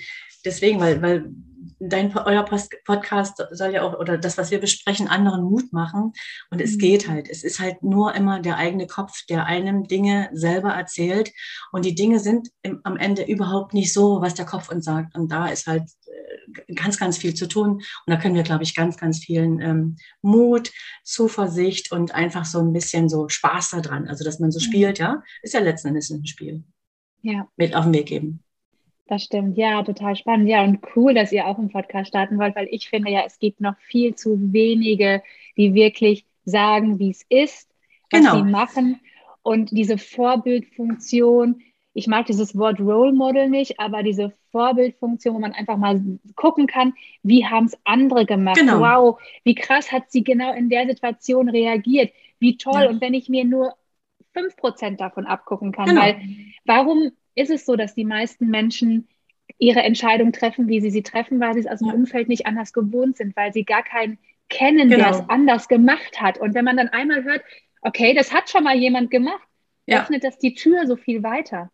deswegen, 0.45 0.81
weil, 0.81 1.01
weil 1.01 1.31
dein, 1.89 2.17
euer 2.17 2.45
Podcast 2.45 3.43
soll 3.51 3.73
ja 3.73 3.83
auch, 3.83 3.99
oder 3.99 4.19
das, 4.19 4.39
was 4.39 4.51
wir 4.51 4.61
besprechen, 4.61 5.09
anderen 5.09 5.45
Mut 5.45 5.73
machen. 5.73 6.13
Und 6.51 6.61
es 6.61 6.75
mhm. 6.75 6.79
geht 6.79 7.09
halt. 7.09 7.29
Es 7.29 7.43
ist 7.43 7.61
halt 7.61 7.83
nur 7.83 8.15
immer 8.15 8.41
der 8.41 8.57
eigene 8.57 8.87
Kopf, 8.87 9.25
der 9.27 9.47
einem 9.47 9.85
Dinge 9.85 10.31
selber 10.33 10.71
erzählt. 10.71 11.33
Und 11.73 11.85
die 11.85 11.95
Dinge 11.95 12.21
sind 12.21 12.51
im, 12.63 12.81
am 12.85 12.97
Ende 12.97 13.25
überhaupt 13.25 13.75
nicht 13.75 13.93
so, 13.93 14.21
was 14.21 14.35
der 14.35 14.47
Kopf 14.47 14.71
uns 14.71 14.85
sagt. 14.85 15.17
Und 15.17 15.31
da 15.33 15.47
ist 15.49 15.67
halt 15.67 15.85
äh, 16.07 16.75
ganz, 16.75 16.99
ganz 16.99 17.19
viel 17.19 17.35
zu 17.35 17.49
tun. 17.49 17.73
Und 17.73 17.85
da 18.07 18.17
können 18.17 18.35
wir, 18.35 18.45
glaube 18.45 18.63
ich, 18.63 18.75
ganz, 18.75 18.97
ganz 18.97 19.19
vielen 19.19 19.61
ähm, 19.61 19.97
Mut, 20.23 20.71
Zuversicht 21.05 21.91
und 21.93 22.15
einfach 22.15 22.45
so 22.45 22.61
ein 22.61 22.73
bisschen 22.73 23.09
so 23.09 23.29
Spaß 23.29 23.71
daran. 23.71 24.09
Also, 24.09 24.25
dass 24.25 24.39
man 24.39 24.53
so 24.53 24.61
mhm. 24.61 24.65
spielt, 24.65 24.99
ja, 24.99 25.23
ist 25.43 25.55
ja 25.55 25.61
letzten 25.61 25.89
Endes 25.89 26.11
ein 26.11 26.27
Spiel. 26.27 26.63
Ja. 27.23 27.49
Mit 27.57 27.75
auf 27.75 27.85
den 27.85 27.95
Weg 27.95 28.07
geben. 28.07 28.43
Das 29.13 29.25
stimmt, 29.25 29.59
ja, 29.59 29.83
total 29.83 30.17
spannend. 30.17 30.49
Ja, 30.49 30.65
und 30.65 30.79
cool, 30.97 31.13
dass 31.13 31.33
ihr 31.33 31.47
auch 31.47 31.59
einen 31.59 31.69
Podcast 31.69 32.09
starten 32.09 32.39
wollt, 32.39 32.57
weil 32.57 32.67
ich 32.71 32.89
finde 32.89 33.11
ja, 33.11 33.25
es 33.27 33.39
gibt 33.39 33.61
noch 33.61 33.77
viel 33.77 34.15
zu 34.15 34.39
wenige, 34.55 35.23
die 35.59 35.75
wirklich 35.75 36.25
sagen, 36.47 36.99
wie 36.99 37.11
es 37.11 37.23
ist, 37.29 37.69
was 38.11 38.23
genau. 38.23 38.37
sie 38.37 38.51
machen. 38.51 39.01
Und 39.43 39.71
diese 39.71 39.99
Vorbildfunktion, 39.99 41.61
ich 41.93 42.07
mag 42.07 42.25
dieses 42.25 42.57
Wort 42.57 42.81
Role 42.81 43.13
Model 43.13 43.51
nicht, 43.51 43.79
aber 43.79 44.03
diese 44.03 44.33
Vorbildfunktion, 44.51 45.35
wo 45.35 45.41
man 45.41 45.53
einfach 45.53 45.77
mal 45.77 46.03
gucken 46.35 46.67
kann, 46.67 46.95
wie 47.23 47.45
haben 47.45 47.67
es 47.67 47.77
andere 47.85 48.25
gemacht. 48.25 48.57
Genau. 48.57 48.81
Wow, 48.81 49.21
wie 49.45 49.55
krass 49.55 49.93
hat 49.93 50.11
sie 50.11 50.25
genau 50.25 50.55
in 50.55 50.71
der 50.71 50.87
Situation 50.87 51.51
reagiert. 51.51 52.15
Wie 52.39 52.57
toll. 52.57 52.85
Ja. 52.85 52.89
Und 52.89 53.03
wenn 53.03 53.13
ich 53.13 53.29
mir 53.29 53.45
nur 53.45 53.75
5% 54.35 54.97
davon 54.97 55.27
abgucken 55.27 55.71
kann, 55.71 55.85
genau. 55.85 56.01
weil 56.01 56.17
warum 56.65 57.13
ist 57.35 57.51
es 57.51 57.65
so, 57.65 57.77
dass 57.77 57.95
die 57.95 58.05
meisten 58.05 58.49
Menschen 58.49 59.09
ihre 59.59 59.83
Entscheidung 59.83 60.33
treffen, 60.33 60.69
wie 60.69 60.81
sie 60.81 60.91
sie 60.91 61.03
treffen, 61.03 61.41
weil 61.41 61.55
sie 61.55 61.61
es 61.61 61.67
aus 61.67 61.81
dem 61.81 61.89
Umfeld 61.89 62.29
nicht 62.29 62.47
anders 62.47 62.73
gewohnt 62.73 63.17
sind, 63.17 63.37
weil 63.37 63.53
sie 63.53 63.65
gar 63.65 63.83
keinen 63.83 64.19
kennen, 64.49 64.89
genau. 64.89 65.05
der 65.05 65.11
es 65.11 65.29
anders 65.29 65.69
gemacht 65.69 66.21
hat. 66.21 66.39
Und 66.39 66.55
wenn 66.55 66.65
man 66.65 66.77
dann 66.77 66.89
einmal 66.89 67.25
hört, 67.25 67.43
okay, 67.81 68.15
das 68.15 68.33
hat 68.33 68.51
schon 68.51 68.65
mal 68.65 68.77
jemand 68.77 69.11
gemacht, 69.11 69.47
ja. 69.87 70.01
öffnet 70.01 70.25
das 70.25 70.39
die 70.39 70.55
Tür 70.55 70.87
so 70.87 70.97
viel 70.97 71.23
weiter. 71.23 71.71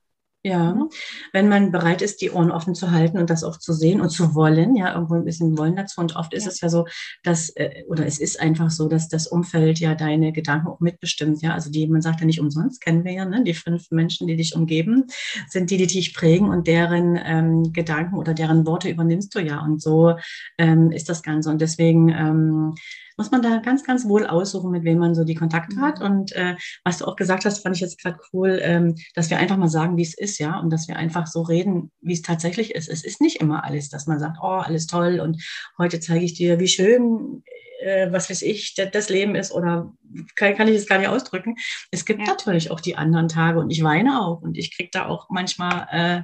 Ja, 0.48 0.88
wenn 1.34 1.48
man 1.50 1.72
bereit 1.72 2.00
ist, 2.00 2.22
die 2.22 2.30
Ohren 2.30 2.50
offen 2.50 2.74
zu 2.74 2.90
halten 2.90 3.18
und 3.18 3.28
das 3.28 3.44
auch 3.44 3.58
zu 3.58 3.74
sehen 3.74 4.00
und 4.00 4.08
zu 4.08 4.34
wollen, 4.34 4.76
ja, 4.76 4.94
irgendwo 4.94 5.14
ein 5.14 5.24
bisschen 5.26 5.58
wollen 5.58 5.76
dazu. 5.76 6.00
Und 6.00 6.16
oft 6.16 6.32
ist 6.32 6.44
ja. 6.44 6.50
es 6.50 6.60
ja 6.62 6.70
so, 6.70 6.86
dass, 7.22 7.50
äh, 7.50 7.84
oder 7.88 8.06
es 8.06 8.18
ist 8.18 8.40
einfach 8.40 8.70
so, 8.70 8.88
dass 8.88 9.08
das 9.08 9.26
Umfeld 9.26 9.78
ja 9.78 9.94
deine 9.94 10.32
Gedanken 10.32 10.68
auch 10.68 10.80
mitbestimmt, 10.80 11.42
ja. 11.42 11.52
Also 11.52 11.70
die, 11.70 11.86
man 11.86 12.00
sagt 12.00 12.20
ja 12.20 12.26
nicht 12.26 12.40
umsonst, 12.40 12.80
kennen 12.80 13.04
wir 13.04 13.12
ja, 13.12 13.26
ne? 13.26 13.44
Die 13.44 13.52
fünf 13.52 13.90
Menschen, 13.90 14.26
die 14.26 14.36
dich 14.36 14.56
umgeben, 14.56 15.04
sind 15.48 15.70
die, 15.70 15.76
die 15.76 15.86
dich 15.86 16.14
prägen 16.14 16.48
und 16.48 16.66
deren 16.66 17.20
ähm, 17.22 17.72
Gedanken 17.74 18.16
oder 18.16 18.32
deren 18.32 18.64
Worte 18.64 18.88
übernimmst 18.88 19.34
du 19.34 19.40
ja. 19.40 19.60
Und 19.62 19.82
so 19.82 20.14
ähm, 20.56 20.90
ist 20.92 21.10
das 21.10 21.22
Ganze. 21.22 21.50
Und 21.50 21.60
deswegen 21.60 22.08
ähm, 22.08 22.74
muss 23.18 23.30
man 23.30 23.42
da 23.42 23.58
ganz, 23.58 23.84
ganz 23.84 24.08
wohl 24.08 24.26
aussuchen, 24.26 24.70
mit 24.70 24.84
wem 24.84 24.98
man 24.98 25.14
so 25.14 25.24
die 25.24 25.34
Kontakte 25.34 25.76
hat. 25.80 25.98
Mhm. 25.98 26.06
Und 26.06 26.32
äh, 26.32 26.56
was 26.84 26.98
du 26.98 27.06
auch 27.06 27.16
gesagt 27.16 27.44
hast, 27.44 27.62
fand 27.62 27.76
ich 27.76 27.82
jetzt 27.82 28.00
gerade 28.00 28.18
cool, 28.32 28.58
ähm, 28.62 28.94
dass 29.14 29.28
wir 29.28 29.38
einfach 29.38 29.56
mal 29.56 29.68
sagen, 29.68 29.96
wie 29.96 30.02
es 30.02 30.16
ist, 30.16 30.38
ja, 30.38 30.58
und 30.58 30.70
dass 30.70 30.88
wir 30.88 30.96
einfach 30.96 31.26
so 31.26 31.42
reden, 31.42 31.90
wie 32.00 32.14
es 32.14 32.22
tatsächlich 32.22 32.74
ist. 32.74 32.88
Es 32.88 33.04
ist 33.04 33.20
nicht 33.20 33.40
immer 33.40 33.64
alles, 33.64 33.90
dass 33.90 34.06
man 34.06 34.18
sagt, 34.18 34.38
oh, 34.40 34.46
alles 34.46 34.86
toll 34.86 35.20
und 35.20 35.42
heute 35.76 36.00
zeige 36.00 36.24
ich 36.24 36.34
dir, 36.34 36.58
wie 36.60 36.68
schön 36.68 37.42
äh, 37.80 38.10
was 38.12 38.28
weiß 38.28 38.42
ich, 38.42 38.74
das 38.74 39.08
Leben 39.08 39.34
ist 39.34 39.52
oder 39.52 39.92
kann, 40.36 40.56
kann 40.56 40.68
ich 40.68 40.76
es 40.76 40.86
gar 40.86 40.98
nicht 40.98 41.08
ausdrücken. 41.08 41.56
Es 41.90 42.04
gibt 42.04 42.20
ja. 42.20 42.26
natürlich 42.26 42.70
auch 42.70 42.80
die 42.80 42.96
anderen 42.96 43.28
Tage 43.28 43.60
und 43.60 43.70
ich 43.70 43.82
weine 43.82 44.20
auch 44.20 44.42
und 44.42 44.56
ich 44.56 44.76
kriege 44.76 44.90
da 44.92 45.06
auch 45.06 45.28
manchmal 45.30 45.86
äh, 45.90 46.22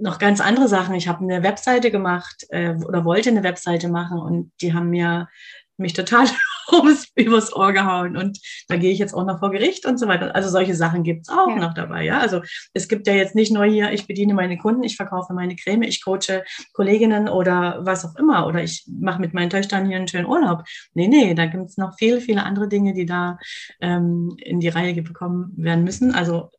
noch 0.00 0.18
ganz 0.18 0.40
andere 0.40 0.68
Sachen. 0.68 0.94
Ich 0.94 1.08
habe 1.08 1.22
eine 1.22 1.42
Webseite 1.42 1.90
gemacht 1.90 2.46
äh, 2.50 2.74
oder 2.74 3.04
wollte 3.04 3.30
eine 3.30 3.42
Webseite 3.42 3.88
machen 3.88 4.18
und 4.18 4.52
die 4.60 4.72
haben 4.72 4.90
mir 4.90 5.28
mich 5.78 5.92
total 5.92 6.26
übers 7.14 7.54
Ohr 7.54 7.72
gehauen 7.72 8.16
und 8.16 8.38
da 8.68 8.76
gehe 8.76 8.92
ich 8.92 8.98
jetzt 8.98 9.14
auch 9.14 9.24
noch 9.24 9.38
vor 9.38 9.50
Gericht 9.50 9.86
und 9.86 9.98
so 9.98 10.06
weiter. 10.06 10.34
Also 10.34 10.48
solche 10.48 10.74
Sachen 10.74 11.02
gibt 11.02 11.22
es 11.22 11.28
auch 11.28 11.48
ja. 11.48 11.56
noch 11.56 11.74
dabei. 11.74 12.04
Ja, 12.04 12.18
also 12.18 12.42
es 12.74 12.88
gibt 12.88 13.06
ja 13.06 13.14
jetzt 13.14 13.34
nicht 13.34 13.52
nur 13.52 13.64
hier, 13.64 13.92
ich 13.92 14.06
bediene 14.06 14.34
meine 14.34 14.58
Kunden, 14.58 14.82
ich 14.82 14.96
verkaufe 14.96 15.32
meine 15.32 15.56
Creme, 15.56 15.82
ich 15.82 16.04
coache 16.04 16.44
Kolleginnen 16.72 17.28
oder 17.28 17.78
was 17.80 18.04
auch 18.04 18.16
immer 18.16 18.46
oder 18.46 18.62
ich 18.62 18.84
mache 18.86 19.20
mit 19.20 19.34
meinen 19.34 19.50
Töchtern 19.50 19.86
hier 19.86 19.96
einen 19.96 20.08
schönen 20.08 20.26
Urlaub. 20.26 20.64
Nee, 20.94 21.08
nee, 21.08 21.34
da 21.34 21.46
gibt 21.46 21.66
es 21.66 21.76
noch 21.76 21.94
viele, 21.98 22.20
viele 22.20 22.42
andere 22.44 22.68
Dinge, 22.68 22.92
die 22.92 23.06
da 23.06 23.38
ähm, 23.80 24.36
in 24.38 24.60
die 24.60 24.68
Reihe 24.68 25.00
bekommen 25.02 25.52
werden 25.56 25.84
müssen. 25.84 26.14
Also 26.14 26.50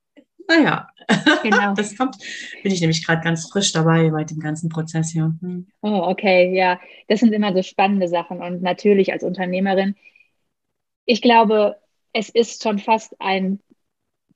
naja, 0.49 0.89
genau. 1.43 1.73
das 1.75 1.95
kommt, 1.95 2.17
bin 2.63 2.71
ich 2.71 2.81
nämlich 2.81 3.05
gerade 3.05 3.21
ganz 3.21 3.47
frisch 3.49 3.71
dabei 3.71 4.09
bei 4.09 4.23
dem 4.23 4.39
ganzen 4.39 4.69
Prozess 4.69 5.11
hier. 5.11 5.33
Hm. 5.41 5.67
Oh, 5.81 6.01
okay, 6.07 6.55
ja. 6.55 6.79
Das 7.07 7.19
sind 7.19 7.31
immer 7.33 7.53
so 7.53 7.61
spannende 7.61 8.07
Sachen. 8.07 8.41
Und 8.41 8.61
natürlich 8.63 9.13
als 9.13 9.23
Unternehmerin, 9.23 9.95
ich 11.05 11.21
glaube, 11.21 11.77
es 12.13 12.29
ist 12.29 12.63
schon 12.63 12.79
fast 12.79 13.15
ein, 13.19 13.59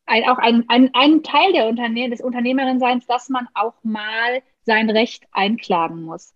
ein 0.06 0.24
auch 0.26 0.38
ein, 0.38 0.66
ein, 0.68 0.92
ein 0.94 1.24
Teil 1.24 1.52
der 1.54 1.68
Unterne 1.68 2.10
des 2.10 2.22
Unternehmerinseins, 2.22 3.08
dass 3.08 3.30
man 3.30 3.48
auch 3.56 3.74
mal 3.84 4.44
sein 4.62 4.90
Recht 4.92 5.26
einklagen 5.32 6.04
muss. 6.04 6.34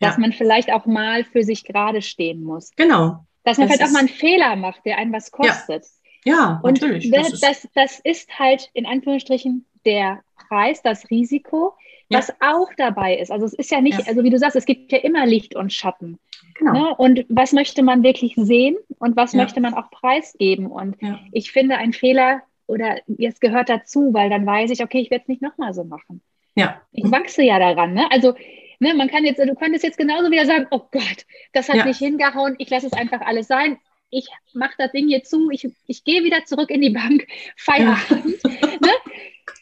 Dass 0.00 0.16
ja. 0.16 0.20
man 0.20 0.32
vielleicht 0.32 0.72
auch 0.72 0.86
mal 0.86 1.24
für 1.24 1.42
sich 1.42 1.64
gerade 1.64 2.00
stehen 2.00 2.42
muss. 2.42 2.70
Genau. 2.76 3.26
Dass 3.44 3.58
man 3.58 3.68
das 3.68 3.76
vielleicht 3.76 3.90
auch 3.90 3.92
mal 3.92 4.00
einen 4.00 4.08
Fehler 4.08 4.56
macht, 4.56 4.86
der 4.86 4.96
einen 4.96 5.12
was 5.12 5.30
kostet. 5.30 5.84
Ja. 5.84 5.90
Ja, 6.24 6.60
und 6.62 6.80
natürlich. 6.80 7.10
Das, 7.10 7.32
ist, 7.32 7.42
das, 7.42 7.68
das 7.74 8.00
ist 8.00 8.38
halt 8.38 8.70
in 8.74 8.86
Anführungsstrichen 8.86 9.64
der 9.84 10.22
Preis, 10.48 10.82
das 10.82 11.10
Risiko, 11.10 11.74
ja. 12.08 12.18
was 12.18 12.30
auch 12.40 12.68
dabei 12.76 13.16
ist. 13.16 13.30
Also 13.30 13.46
es 13.46 13.54
ist 13.54 13.70
ja 13.70 13.80
nicht, 13.80 13.98
ja. 13.98 14.06
also 14.06 14.22
wie 14.24 14.30
du 14.30 14.38
sagst, 14.38 14.56
es 14.56 14.66
gibt 14.66 14.92
ja 14.92 14.98
immer 14.98 15.26
Licht 15.26 15.54
und 15.54 15.72
Schatten. 15.72 16.18
Genau. 16.54 16.72
Ne? 16.72 16.94
Und 16.96 17.26
was 17.28 17.52
möchte 17.52 17.82
man 17.82 18.02
wirklich 18.02 18.34
sehen 18.36 18.76
und 18.98 19.16
was 19.16 19.32
ja. 19.32 19.42
möchte 19.42 19.60
man 19.60 19.74
auch 19.74 19.90
preisgeben? 19.90 20.66
Und 20.66 20.96
ich 21.32 21.52
finde, 21.52 21.76
ein 21.76 21.92
Fehler 21.92 22.42
oder 22.66 22.98
jetzt 23.06 23.40
gehört 23.40 23.68
dazu, 23.68 24.12
weil 24.12 24.28
dann 24.28 24.44
weiß 24.44 24.70
ich, 24.70 24.82
okay, 24.82 25.00
ich 25.00 25.10
werde 25.10 25.22
es 25.22 25.28
nicht 25.28 25.42
nochmal 25.42 25.72
so 25.72 25.84
machen. 25.84 26.20
Ja. 26.54 26.80
Ich 26.92 27.10
wachse 27.10 27.42
ja 27.42 27.58
daran. 27.58 27.94
Ne? 27.94 28.10
Also 28.10 28.34
ne, 28.80 28.94
man 28.94 29.08
kann 29.08 29.24
jetzt, 29.24 29.38
du 29.38 29.54
könntest 29.54 29.84
jetzt 29.84 29.98
genauso 29.98 30.30
wieder 30.30 30.44
sagen, 30.44 30.66
oh 30.70 30.82
Gott, 30.90 31.24
das 31.52 31.68
hat 31.68 31.86
nicht 31.86 31.98
hingehauen, 31.98 32.56
ich 32.58 32.68
lasse 32.68 32.86
es 32.86 32.92
einfach 32.92 33.20
alles 33.20 33.46
sein 33.46 33.78
ich 34.10 34.28
mache 34.54 34.74
das 34.78 34.92
Ding 34.92 35.08
hier 35.08 35.22
zu, 35.22 35.50
ich, 35.50 35.68
ich 35.86 36.04
gehe 36.04 36.24
wieder 36.24 36.44
zurück 36.44 36.70
in 36.70 36.80
die 36.80 36.90
Bank, 36.90 37.26
Feierabend. 37.56 38.42
Ja. 38.44 38.50
ne? 38.80 38.90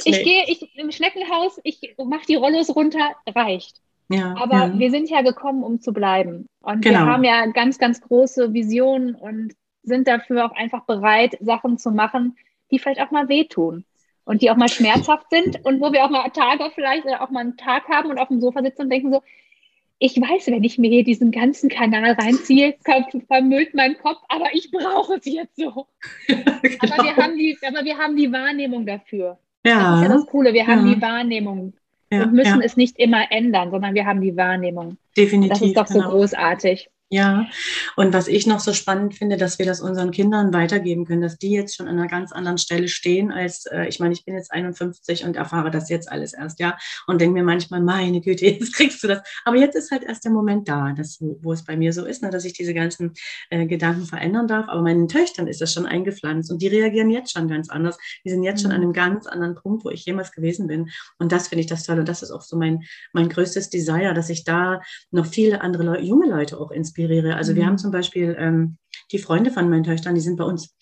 Ich 0.05 0.23
gehe 0.23 0.45
ich, 0.47 0.77
im 0.77 0.91
Schneckenhaus, 0.91 1.59
ich 1.63 1.95
mache 2.05 2.27
die 2.29 2.35
Rollos 2.35 2.75
runter, 2.75 3.17
reicht. 3.27 3.81
Ja, 4.09 4.35
Aber 4.39 4.69
ja. 4.69 4.79
wir 4.79 4.91
sind 4.91 5.11
ja 5.11 5.23
gekommen, 5.23 5.65
um 5.65 5.81
zu 5.81 5.93
bleiben. 5.93 6.49
Und 6.61 6.83
genau. 6.83 7.01
wir 7.01 7.07
haben 7.07 7.25
ja 7.25 7.47
ganz, 7.47 7.79
ganz 7.79 8.01
große 8.01 8.53
Visionen 8.53 9.15
und 9.15 9.55
sind 9.83 10.07
dafür 10.07 10.47
auch 10.47 10.53
einfach 10.53 10.85
bereit, 10.85 11.37
Sachen 11.41 11.79
zu 11.79 11.91
machen, 11.91 12.37
die 12.71 12.79
vielleicht 12.79 13.01
auch 13.01 13.11
mal 13.11 13.29
wehtun 13.29 13.85
und 14.25 14.43
die 14.43 14.51
auch 14.51 14.57
mal 14.57 14.69
schmerzhaft 14.69 15.31
sind 15.31 15.65
und 15.65 15.81
wo 15.81 15.93
wir 15.93 16.05
auch 16.05 16.11
mal 16.11 16.29
Tage 16.31 16.71
vielleicht 16.75 17.05
oder 17.05 17.23
auch 17.23 17.31
mal 17.31 17.41
einen 17.41 17.57
Tag 17.57 17.89
haben 17.89 18.11
und 18.11 18.19
auf 18.19 18.29
dem 18.29 18.41
Sofa 18.41 18.63
sitzen 18.63 18.83
und 18.83 18.91
denken 18.91 19.13
so, 19.13 19.23
ich 19.99 20.21
weiß, 20.21 20.49
wenn 20.49 20.63
ich 20.63 20.79
mir 20.79 20.91
hier 20.91 21.05
diesen 21.05 21.31
ganzen 21.31 21.71
Kanal 21.71 22.13
reinziehe, 22.13 22.75
vermüllt 23.29 23.75
mein 23.75 23.97
Kopf, 23.99 24.19
aber 24.29 24.47
ich 24.53 24.71
brauche 24.71 25.15
es 25.15 25.25
jetzt 25.25 25.57
so. 25.57 25.87
genau. 26.27 26.43
aber, 26.81 27.05
wir 27.05 27.17
haben 27.17 27.37
die, 27.37 27.57
aber 27.67 27.85
wir 27.85 27.97
haben 27.97 28.17
die 28.17 28.31
Wahrnehmung 28.31 28.85
dafür. 28.85 29.39
Ja. 29.65 29.91
Das 29.91 29.97
ist 29.97 30.03
ja 30.03 30.15
das 30.17 30.27
Coole, 30.27 30.53
wir 30.53 30.67
haben 30.67 30.87
ja. 30.87 30.95
die 30.95 31.03
Wahrnehmung 31.03 31.73
ja, 32.11 32.25
und 32.25 32.35
müssen 32.35 32.61
es 32.61 32.77
nicht 32.77 32.99
immer 32.99 33.31
ändern, 33.33 33.71
sondern 33.71 33.95
wir 33.95 34.07
haben 34.07 34.21
die 34.21 34.37
Wahrnehmung. 34.37 34.99
Definitiv. 35.17 35.51
Das 35.51 35.63
ist 35.63 35.77
doch 35.77 35.87
so 35.87 35.99
genau. 36.01 36.11
großartig. 36.11 36.91
Ja, 37.09 37.47
und 37.95 38.13
was 38.13 38.27
ich 38.27 38.49
noch 38.49 38.59
so 38.59 38.73
spannend 38.73 39.15
finde, 39.15 39.37
dass 39.37 39.61
wir 39.61 39.67
das 39.67 39.81
unseren 39.81 40.11
Kindern 40.11 40.53
weitergeben 40.53 41.05
können, 41.05 41.21
dass 41.21 41.39
die 41.39 41.53
jetzt 41.53 41.77
schon 41.77 41.87
an 41.87 42.01
einer 42.01 42.09
ganz 42.09 42.33
anderen 42.33 42.59
Stelle 42.59 42.89
stehen, 42.89 43.31
als 43.31 43.65
äh, 43.67 43.87
ich 43.87 44.01
meine, 44.01 44.13
ich 44.13 44.25
bin 44.25 44.35
jetzt 44.35 44.51
51 44.51 45.25
und 45.25 45.37
erfahre 45.37 45.71
das 45.71 45.89
jetzt 45.89 46.11
alles 46.11 46.33
erst, 46.33 46.59
ja, 46.59 46.77
und 47.07 47.21
denke 47.21 47.35
mir 47.35 47.45
manchmal, 47.45 47.81
meine 47.81 48.21
Güte, 48.21 48.47
jetzt 48.47 48.75
kriegst 48.75 49.05
du 49.05 49.07
das. 49.07 49.21
Aber 49.45 49.57
jetzt 49.57 49.77
ist 49.77 49.93
halt 49.93 50.03
erst 50.03 50.25
der 50.25 50.33
Moment 50.33 50.69
da, 50.69 50.95
dass, 50.95 51.19
wo 51.21 51.53
es 51.53 51.65
bei 51.65 51.77
mir 51.77 51.93
so 51.93 52.05
ist, 52.05 52.25
ne, 52.25 52.31
dass 52.31 52.45
ich 52.45 52.55
diese 52.55 52.75
ganzen 52.75 53.13
äh, 53.51 53.67
Gedanken 53.67 54.07
verändern 54.07 54.49
darf. 54.49 54.67
Aber 54.69 54.83
meinen 54.83 55.07
Töchtern 55.07 55.47
ist 55.47 55.61
das 55.61 55.73
schon 55.73 55.87
eingepflanzt 55.87 56.51
und 56.51 56.61
die 56.61 56.69
reagieren 56.69 57.11
jetzt 57.11 57.31
schon 57.31 57.47
ganz 57.47 57.71
anders. 57.71 57.99
Die 58.25 58.31
sind 58.31 58.43
jetzt 58.43 58.59
mhm. 58.59 58.63
schon 58.63 58.73
an 58.73 58.83
einem 58.83 58.93
ganz 58.93 59.29
anderen 59.29 59.55
Punkt, 59.55 59.85
wo 59.85 59.91
ich 59.91 60.05
jemals 60.05 60.33
gewesen 60.33 60.67
bin. 60.67 60.91
Und 61.21 61.31
das 61.31 61.47
finde 61.47 61.61
ich 61.61 61.69
das 61.69 61.85
toll. 61.85 62.01
Und 62.01 62.09
das 62.09 62.25
ist 62.25 62.33
auch 62.33 62.43
so 62.43 62.57
mein, 62.57 62.83
mein 63.13 63.29
größtes 63.29 63.71
Desire, 63.71 64.13
dass 64.13 64.29
ich 64.29 64.43
da 64.43 64.83
noch 65.13 65.27
viele 65.27 65.61
andere 65.61 65.85
Leute, 65.85 66.03
junge 66.03 66.27
Leute 66.27 66.59
auch 66.59 66.73
inspiriere 66.73 66.96
inspiriere. 66.97 67.37
Also 67.37 67.53
mhm. 67.53 67.57
wir 67.57 67.67
haben 67.67 67.79
zum 67.79 67.91
Beispiel 67.91 68.37
ähm, 68.39 68.79
die 69.13 69.19
Freunde 69.19 69.51
von 69.51 69.69
meinen 69.69 69.85
Töchtern, 69.85 70.15
die 70.15 70.21
sind 70.21 70.37
bei 70.37 70.45
uns 70.45 70.75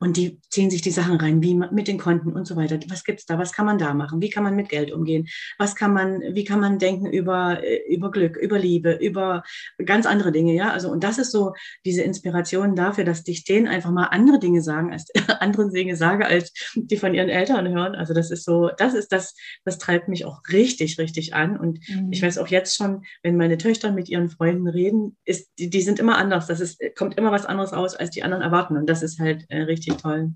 und 0.00 0.16
die 0.16 0.40
ziehen 0.48 0.70
sich 0.70 0.80
die 0.80 0.90
Sachen 0.90 1.16
rein, 1.16 1.42
wie 1.42 1.54
mit 1.54 1.86
den 1.86 1.98
Konten 1.98 2.32
und 2.32 2.46
so 2.46 2.56
weiter. 2.56 2.80
Was 2.88 3.04
gibt's 3.04 3.26
da? 3.26 3.38
Was 3.38 3.52
kann 3.52 3.66
man 3.66 3.76
da 3.76 3.92
machen? 3.92 4.22
Wie 4.22 4.30
kann 4.30 4.42
man 4.42 4.56
mit 4.56 4.70
Geld 4.70 4.92
umgehen? 4.92 5.28
Was 5.58 5.76
kann 5.76 5.92
man, 5.92 6.22
wie 6.34 6.44
kann 6.44 6.58
man 6.58 6.78
denken 6.78 7.06
über, 7.06 7.62
äh, 7.62 7.82
über 7.86 8.10
Glück, 8.10 8.38
über 8.38 8.58
Liebe, 8.58 8.92
über 8.94 9.42
ganz 9.84 10.06
andere 10.06 10.32
Dinge, 10.32 10.54
ja? 10.54 10.70
Also, 10.70 10.90
und 10.90 11.04
das 11.04 11.18
ist 11.18 11.32
so 11.32 11.52
diese 11.84 12.02
Inspiration 12.02 12.74
dafür, 12.74 13.04
dass 13.04 13.24
dich 13.24 13.44
denen 13.44 13.68
einfach 13.68 13.90
mal 13.90 14.04
andere 14.04 14.38
Dinge 14.38 14.62
sagen, 14.62 14.90
als 14.90 15.06
andere 15.40 15.70
Dinge 15.70 15.96
sage, 15.96 16.24
als 16.24 16.52
die 16.74 16.96
von 16.96 17.12
ihren 17.12 17.28
Eltern 17.28 17.68
hören. 17.68 17.94
Also, 17.94 18.14
das 18.14 18.30
ist 18.30 18.44
so, 18.44 18.70
das 18.78 18.94
ist 18.94 19.12
das, 19.12 19.34
das 19.66 19.76
treibt 19.76 20.08
mich 20.08 20.24
auch 20.24 20.40
richtig, 20.50 20.98
richtig 20.98 21.34
an. 21.34 21.58
Und 21.58 21.78
mhm. 21.90 22.10
ich 22.10 22.22
weiß 22.22 22.38
auch 22.38 22.48
jetzt 22.48 22.74
schon, 22.74 23.02
wenn 23.22 23.36
meine 23.36 23.58
Töchter 23.58 23.92
mit 23.92 24.08
ihren 24.08 24.30
Freunden 24.30 24.66
reden, 24.66 25.18
ist, 25.26 25.50
die, 25.58 25.68
die 25.68 25.82
sind 25.82 25.98
immer 25.98 26.16
anders. 26.16 26.46
Das 26.46 26.60
ist, 26.60 26.80
kommt 26.96 27.18
immer 27.18 27.32
was 27.32 27.44
anderes 27.44 27.74
aus, 27.74 27.94
als 27.94 28.08
die 28.08 28.22
anderen 28.22 28.42
erwarten. 28.42 28.78
Und 28.78 28.88
das 28.88 29.02
ist 29.02 29.20
halt 29.20 29.44
äh, 29.50 29.60
richtig 29.62 29.89
toll. 29.96 30.32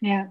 Ja, 0.00 0.30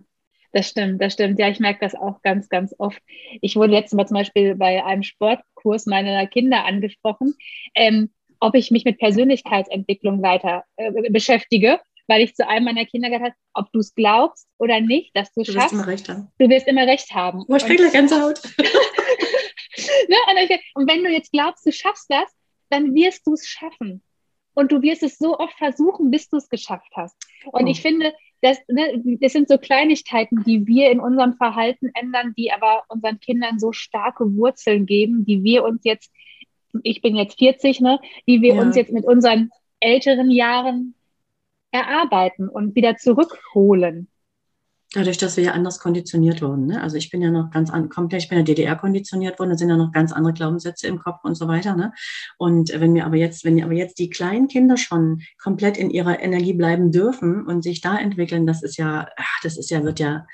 das 0.51 0.69
stimmt, 0.69 1.01
das 1.01 1.13
stimmt. 1.13 1.39
Ja, 1.39 1.49
ich 1.49 1.59
merke 1.59 1.79
das 1.81 1.95
auch 1.95 2.21
ganz, 2.21 2.49
ganz 2.49 2.73
oft. 2.77 3.01
Ich 3.41 3.55
wurde 3.55 3.73
letztes 3.73 3.95
Mal 3.95 4.07
zum 4.07 4.15
Beispiel 4.15 4.55
bei 4.55 4.83
einem 4.83 5.03
Sportkurs 5.03 5.85
meiner 5.85 6.25
Kinder 6.27 6.65
angesprochen, 6.65 7.35
ähm, 7.75 8.11
ob 8.39 8.55
ich 8.55 8.71
mich 8.71 8.85
mit 8.85 8.97
Persönlichkeitsentwicklung 8.97 10.21
weiter 10.21 10.63
äh, 10.77 11.11
beschäftige, 11.11 11.79
weil 12.07 12.21
ich 12.21 12.35
zu 12.35 12.47
einem 12.47 12.65
meiner 12.65 12.85
Kinder 12.85 13.09
gesagt 13.09 13.31
habe, 13.31 13.35
ob 13.53 13.71
du 13.71 13.79
es 13.79 13.93
glaubst 13.93 14.47
oder 14.57 14.81
nicht, 14.81 15.15
dass 15.15 15.31
du, 15.33 15.43
du 15.43 15.51
schaffst. 15.51 15.71
Wirst 15.71 15.73
immer 15.73 15.87
recht 15.87 16.09
haben. 16.09 16.27
Du 16.39 16.49
wirst 16.49 16.67
immer 16.67 16.87
recht 16.87 17.13
haben. 17.13 17.45
Oh, 17.47 17.55
ich 17.55 17.65
kriege 17.65 17.83
gleich 17.83 17.93
Gänsehaut. 17.93 18.41
ne? 18.57 20.55
und 20.73 20.89
wenn 20.89 21.03
du 21.03 21.11
jetzt 21.11 21.31
glaubst, 21.31 21.65
du 21.65 21.71
schaffst 21.71 22.09
das, 22.09 22.29
dann 22.69 22.95
wirst 22.95 23.27
du 23.27 23.33
es 23.33 23.47
schaffen. 23.47 24.01
Und 24.55 24.71
du 24.71 24.81
wirst 24.81 25.03
es 25.03 25.17
so 25.17 25.37
oft 25.37 25.55
versuchen, 25.57 26.09
bis 26.09 26.29
du 26.29 26.37
es 26.37 26.49
geschafft 26.49 26.91
hast. 26.95 27.15
Und 27.45 27.65
oh. 27.65 27.67
ich 27.67 27.81
finde, 27.81 28.13
das, 28.41 28.57
ne, 28.67 29.01
das 29.19 29.33
sind 29.33 29.49
so 29.49 29.57
Kleinigkeiten, 29.57 30.43
die 30.43 30.65
wir 30.65 30.91
in 30.91 30.99
unserem 30.99 31.33
Verhalten 31.33 31.91
ändern, 31.93 32.33
die 32.37 32.51
aber 32.51 32.83
unseren 32.87 33.19
Kindern 33.19 33.59
so 33.59 33.71
starke 33.71 34.35
Wurzeln 34.35 34.85
geben, 34.85 35.25
die 35.25 35.43
wir 35.43 35.63
uns 35.63 35.83
jetzt, 35.83 36.11
ich 36.83 37.01
bin 37.01 37.15
jetzt 37.15 37.37
40, 37.37 37.81
ne, 37.81 37.99
die 38.27 38.41
wir 38.41 38.55
ja. 38.55 38.61
uns 38.61 38.75
jetzt 38.75 38.91
mit 38.91 39.05
unseren 39.05 39.49
älteren 39.79 40.29
Jahren 40.29 40.95
erarbeiten 41.71 42.49
und 42.49 42.75
wieder 42.75 42.97
zurückholen. 42.97 44.07
Dadurch, 44.93 45.19
dass 45.19 45.37
wir 45.37 45.43
ja 45.43 45.51
anders 45.51 45.79
konditioniert 45.79 46.41
wurden. 46.41 46.65
Ne? 46.65 46.81
Also 46.81 46.97
ich 46.97 47.11
bin 47.11 47.21
ja 47.21 47.29
noch 47.29 47.51
ganz 47.51 47.69
an, 47.69 47.89
komplett, 47.89 48.23
ich 48.23 48.29
bin 48.29 48.39
ja 48.39 48.43
DDR 48.43 48.75
konditioniert 48.75 49.37
worden, 49.37 49.51
da 49.51 49.57
sind 49.57 49.69
ja 49.69 49.77
noch 49.77 49.91
ganz 49.91 50.11
andere 50.11 50.33
Glaubenssätze 50.33 50.87
im 50.87 50.97
Kopf 50.97 51.19
und 51.23 51.35
so 51.35 51.47
weiter. 51.47 51.75
Ne? 51.75 51.93
Und 52.39 52.71
wenn 52.73 52.95
wir 52.95 53.05
aber 53.05 53.15
jetzt, 53.15 53.45
wenn 53.45 53.63
aber 53.63 53.73
jetzt 53.73 53.99
die 53.99 54.09
kleinen 54.09 54.47
Kinder 54.47 54.77
schon 54.77 55.21
komplett 55.37 55.77
in 55.77 55.91
ihrer 55.91 56.19
Energie 56.19 56.53
bleiben 56.53 56.91
dürfen 56.91 57.45
und 57.45 57.61
sich 57.61 57.81
da 57.81 57.99
entwickeln, 57.99 58.47
das 58.47 58.63
ist 58.63 58.77
ja, 58.77 59.09
das 59.43 59.57
ist 59.57 59.69
ja, 59.69 59.83
wird 59.83 59.99
ja 59.99 60.25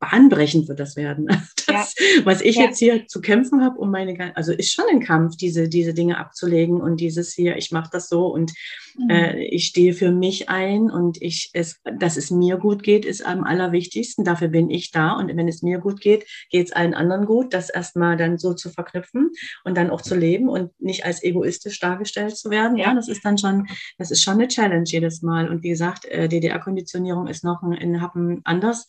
bahnbrechend 0.00 0.68
wird 0.68 0.80
das 0.80 0.96
werden. 0.96 1.26
was, 1.28 1.94
ja. 1.98 2.24
was 2.24 2.40
ich 2.40 2.56
ja. 2.56 2.64
jetzt 2.64 2.78
hier 2.78 3.06
zu 3.06 3.20
kämpfen 3.20 3.62
habe, 3.62 3.78
um 3.78 3.90
meine, 3.90 4.36
also 4.36 4.52
ist 4.52 4.72
schon 4.72 4.84
ein 4.90 5.00
Kampf, 5.00 5.36
diese, 5.36 5.68
diese 5.68 5.94
Dinge 5.94 6.18
abzulegen 6.18 6.80
und 6.80 7.00
dieses 7.00 7.32
hier, 7.32 7.56
ich 7.56 7.70
mache 7.70 7.90
das 7.92 8.08
so 8.08 8.26
und 8.26 8.52
mhm. 8.96 9.10
äh, 9.10 9.44
ich 9.44 9.66
stehe 9.66 9.94
für 9.94 10.10
mich 10.10 10.48
ein 10.48 10.90
und 10.90 11.20
ich, 11.22 11.50
es, 11.52 11.80
dass 11.98 12.16
es 12.16 12.30
mir 12.30 12.56
gut 12.56 12.82
geht, 12.82 13.04
ist 13.04 13.24
am 13.24 13.44
allerwichtigsten. 13.44 14.24
Dafür 14.24 14.48
bin 14.48 14.70
ich 14.70 14.90
da 14.90 15.12
und 15.12 15.34
wenn 15.34 15.48
es 15.48 15.62
mir 15.62 15.78
gut 15.78 16.00
geht, 16.00 16.26
geht 16.50 16.66
es 16.66 16.72
allen 16.72 16.94
anderen 16.94 17.26
gut, 17.26 17.54
das 17.54 17.70
erstmal 17.70 18.16
dann 18.16 18.38
so 18.38 18.54
zu 18.54 18.70
verknüpfen 18.70 19.30
und 19.64 19.76
dann 19.76 19.90
auch 19.90 20.02
zu 20.02 20.14
leben 20.14 20.48
und 20.48 20.70
nicht 20.80 21.04
als 21.04 21.22
egoistisch 21.22 21.80
dargestellt 21.80 22.36
zu 22.36 22.50
werden. 22.50 22.76
Ja, 22.76 22.94
das 22.94 23.08
ist 23.08 23.24
dann 23.24 23.38
schon, 23.38 23.66
das 23.98 24.10
ist 24.10 24.22
schon 24.22 24.34
eine 24.34 24.48
Challenge 24.48 24.84
jedes 24.86 25.22
Mal. 25.22 25.48
Und 25.48 25.62
wie 25.62 25.70
gesagt, 25.70 26.04
äh, 26.06 26.28
DDR-Konditionierung 26.28 27.26
ist 27.26 27.44
noch 27.44 27.62
ein, 27.62 27.72
ein 27.72 28.00
Happen 28.00 28.40
anders. 28.44 28.86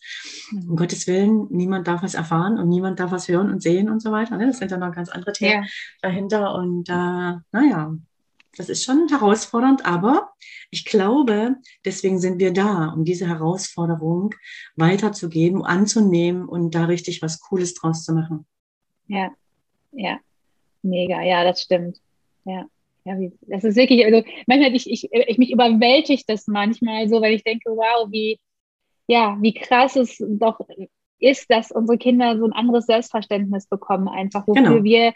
Mhm. 0.50 0.70
Um 0.70 0.76
Gottes 0.76 0.95
Willen, 1.06 1.46
niemand 1.50 1.86
darf 1.86 2.02
was 2.02 2.14
erfahren 2.14 2.58
und 2.58 2.68
niemand 2.68 2.98
darf 3.00 3.10
was 3.10 3.28
hören 3.28 3.50
und 3.50 3.62
sehen 3.62 3.90
und 3.90 4.00
so 4.00 4.12
weiter. 4.12 4.36
Ne? 4.36 4.46
Das 4.46 4.58
sind 4.58 4.70
dann 4.70 4.80
noch 4.80 4.92
ganz 4.92 5.08
andere 5.08 5.32
Themen 5.32 5.64
ja. 5.64 5.68
dahinter. 6.00 6.54
Und 6.54 6.88
äh, 6.88 6.92
naja, 7.52 7.94
das 8.56 8.68
ist 8.68 8.84
schon 8.84 9.08
herausfordernd, 9.08 9.84
aber 9.84 10.30
ich 10.70 10.84
glaube, 10.84 11.56
deswegen 11.84 12.18
sind 12.18 12.40
wir 12.40 12.52
da, 12.52 12.86
um 12.88 13.04
diese 13.04 13.28
Herausforderung 13.28 14.34
weiterzugeben, 14.76 15.64
anzunehmen 15.64 16.48
und 16.48 16.74
da 16.74 16.86
richtig 16.86 17.20
was 17.22 17.40
Cooles 17.40 17.74
draus 17.74 18.04
zu 18.04 18.14
machen. 18.14 18.46
Ja, 19.08 19.30
ja, 19.92 20.18
mega, 20.82 21.22
ja, 21.22 21.44
das 21.44 21.62
stimmt. 21.62 22.00
Ja. 22.44 22.66
Ja, 23.04 23.16
wie, 23.20 23.32
das 23.42 23.62
ist 23.62 23.76
wirklich, 23.76 24.04
also 24.04 24.24
manchmal, 24.48 24.74
ich, 24.74 24.90
ich, 24.90 25.08
ich 25.12 25.38
mich 25.38 25.52
überwältigt 25.52 26.28
das 26.28 26.48
manchmal 26.48 27.08
so, 27.08 27.20
weil 27.22 27.34
ich 27.34 27.44
denke, 27.44 27.70
wow, 27.70 28.08
wie, 28.10 28.40
ja, 29.06 29.36
wie 29.40 29.54
krass 29.54 29.96
es 29.96 30.16
doch 30.20 30.60
ist, 31.18 31.50
dass 31.50 31.70
unsere 31.70 31.98
Kinder 31.98 32.38
so 32.38 32.44
ein 32.44 32.52
anderes 32.52 32.86
Selbstverständnis 32.86 33.66
bekommen, 33.66 34.08
einfach, 34.08 34.46
wofür 34.46 34.62
genau. 34.62 34.84
wir 34.84 35.12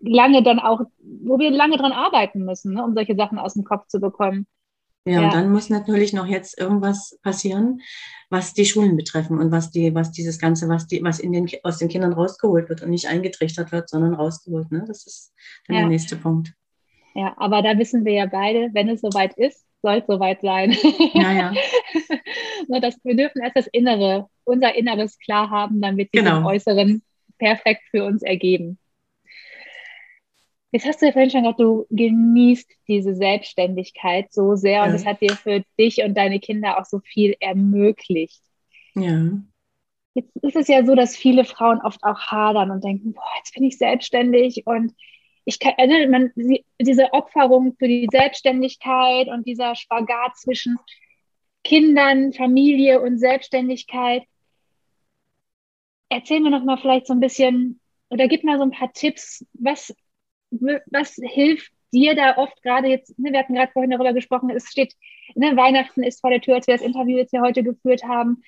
lange 0.00 0.42
dann 0.42 0.58
auch, 0.58 0.80
wo 0.98 1.38
wir 1.38 1.50
lange 1.50 1.76
dran 1.76 1.92
arbeiten 1.92 2.44
müssen, 2.44 2.74
ne, 2.74 2.84
um 2.84 2.94
solche 2.94 3.14
Sachen 3.14 3.38
aus 3.38 3.54
dem 3.54 3.64
Kopf 3.64 3.86
zu 3.86 4.00
bekommen. 4.00 4.46
Ja, 5.04 5.20
ja, 5.20 5.24
und 5.24 5.34
dann 5.34 5.52
muss 5.52 5.70
natürlich 5.70 6.12
noch 6.12 6.26
jetzt 6.26 6.58
irgendwas 6.58 7.16
passieren, 7.22 7.80
was 8.28 8.54
die 8.54 8.64
Schulen 8.64 8.96
betreffen 8.96 9.38
und 9.38 9.52
was 9.52 9.70
die, 9.70 9.94
was 9.94 10.10
dieses 10.10 10.40
Ganze, 10.40 10.68
was 10.68 10.88
die, 10.88 11.00
was 11.04 11.20
in 11.20 11.32
den, 11.32 11.48
aus 11.62 11.78
den 11.78 11.88
Kindern 11.88 12.12
rausgeholt 12.12 12.68
wird 12.68 12.82
und 12.82 12.90
nicht 12.90 13.06
eingetrichtert 13.06 13.70
wird, 13.70 13.88
sondern 13.88 14.14
rausgeholt. 14.14 14.72
Ne? 14.72 14.84
Das 14.88 15.06
ist 15.06 15.32
dann 15.68 15.76
ja. 15.76 15.82
der 15.82 15.90
nächste 15.90 16.16
Punkt. 16.16 16.52
Ja, 17.14 17.34
aber 17.38 17.62
da 17.62 17.78
wissen 17.78 18.04
wir 18.04 18.14
ja 18.14 18.26
beide, 18.26 18.70
wenn 18.72 18.88
es 18.88 19.00
soweit 19.00 19.38
ist, 19.38 19.64
soll 19.86 20.02
soweit 20.06 20.40
sein. 20.40 20.76
Ja, 21.14 21.32
ja. 21.32 21.54
das, 22.80 22.98
wir 23.04 23.14
dürfen 23.14 23.40
erst 23.40 23.56
das 23.56 23.66
Innere, 23.68 24.28
unser 24.44 24.74
Inneres 24.74 25.16
klar 25.18 25.48
haben, 25.50 25.80
dann 25.80 25.96
wird 25.96 26.10
sich 26.10 26.24
genau. 26.24 26.38
im 26.38 26.46
Äußeren 26.46 27.02
perfekt 27.38 27.82
für 27.90 28.04
uns 28.04 28.22
ergeben. 28.22 28.78
Jetzt 30.72 30.86
hast 30.86 31.00
du 31.00 31.06
ja 31.06 31.12
vorhin 31.12 31.30
schon 31.30 31.42
gesagt, 31.42 31.60
du 31.60 31.86
genießt 31.90 32.68
diese 32.88 33.14
Selbstständigkeit 33.14 34.32
so 34.32 34.56
sehr 34.56 34.82
und 34.82 34.90
es 34.90 35.06
hat 35.06 35.20
dir 35.20 35.30
für 35.30 35.62
dich 35.78 36.02
und 36.02 36.16
deine 36.16 36.40
Kinder 36.40 36.80
auch 36.80 36.84
so 36.84 36.98
viel 36.98 37.36
ermöglicht. 37.38 38.42
Ja. 38.94 39.30
Jetzt 40.14 40.34
ist 40.42 40.56
es 40.56 40.68
ja 40.68 40.84
so, 40.84 40.94
dass 40.94 41.16
viele 41.16 41.44
Frauen 41.44 41.80
oft 41.82 42.02
auch 42.02 42.18
hadern 42.18 42.72
und 42.72 42.82
denken, 42.82 43.12
boah, 43.12 43.22
jetzt 43.38 43.54
bin 43.54 43.62
ich 43.64 43.78
selbstständig 43.78 44.66
und 44.66 44.92
ich 45.46 45.60
kann, 45.60 45.74
also 45.78 45.94
man, 46.10 46.32
diese 46.78 47.12
Opferung 47.12 47.76
für 47.78 47.86
die 47.86 48.08
Selbstständigkeit 48.10 49.28
und 49.28 49.46
dieser 49.46 49.76
Spagat 49.76 50.36
zwischen 50.36 50.76
Kindern, 51.62 52.32
Familie 52.32 53.00
und 53.00 53.18
Selbstständigkeit. 53.18 54.24
Erzähl 56.08 56.40
mir 56.40 56.50
noch 56.50 56.64
mal 56.64 56.78
vielleicht 56.78 57.06
so 57.06 57.14
ein 57.14 57.20
bisschen 57.20 57.80
oder 58.10 58.28
gib 58.28 58.44
mal 58.44 58.58
so 58.58 58.64
ein 58.64 58.72
paar 58.72 58.92
Tipps, 58.92 59.46
was 59.54 59.94
was 60.50 61.14
hilft 61.22 61.72
dir 61.92 62.14
da 62.14 62.36
oft 62.36 62.62
gerade 62.62 62.88
jetzt, 62.88 63.18
ne, 63.18 63.32
wir 63.32 63.38
hatten 63.38 63.54
gerade 63.54 63.72
vorhin 63.72 63.90
darüber 63.90 64.12
gesprochen, 64.12 64.50
es 64.50 64.70
steht, 64.70 64.94
ne, 65.34 65.56
Weihnachten 65.56 66.02
ist 66.02 66.20
vor 66.20 66.30
der 66.30 66.40
Tür, 66.40 66.56
als 66.56 66.66
wir 66.66 66.74
das 66.74 66.86
Interview 66.86 67.16
jetzt 67.16 67.30
hier 67.30 67.40
heute 67.40 67.62
geführt 67.62 68.04
haben. 68.04 68.42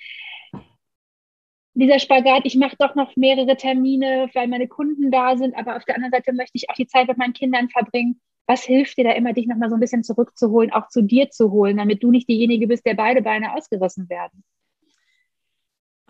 Dieser 1.78 2.00
Spagat, 2.00 2.40
ich 2.44 2.56
mache 2.56 2.74
doch 2.76 2.96
noch 2.96 3.14
mehrere 3.14 3.56
Termine, 3.56 4.28
weil 4.34 4.48
meine 4.48 4.66
Kunden 4.66 5.12
da 5.12 5.36
sind, 5.36 5.56
aber 5.56 5.76
auf 5.76 5.84
der 5.84 5.94
anderen 5.94 6.10
Seite 6.10 6.32
möchte 6.32 6.56
ich 6.56 6.68
auch 6.68 6.74
die 6.74 6.88
Zeit 6.88 7.06
mit 7.06 7.18
meinen 7.18 7.34
Kindern 7.34 7.68
verbringen. 7.68 8.20
Was 8.48 8.64
hilft 8.64 8.98
dir 8.98 9.04
da 9.04 9.12
immer, 9.12 9.32
dich 9.32 9.46
nochmal 9.46 9.70
so 9.70 9.76
ein 9.76 9.80
bisschen 9.80 10.02
zurückzuholen, 10.02 10.72
auch 10.72 10.88
zu 10.88 11.02
dir 11.02 11.30
zu 11.30 11.52
holen, 11.52 11.76
damit 11.76 12.02
du 12.02 12.10
nicht 12.10 12.28
diejenige 12.28 12.66
bist, 12.66 12.84
der 12.84 12.94
beide 12.94 13.22
Beine 13.22 13.54
ausgerissen 13.54 14.08
werden? 14.08 14.42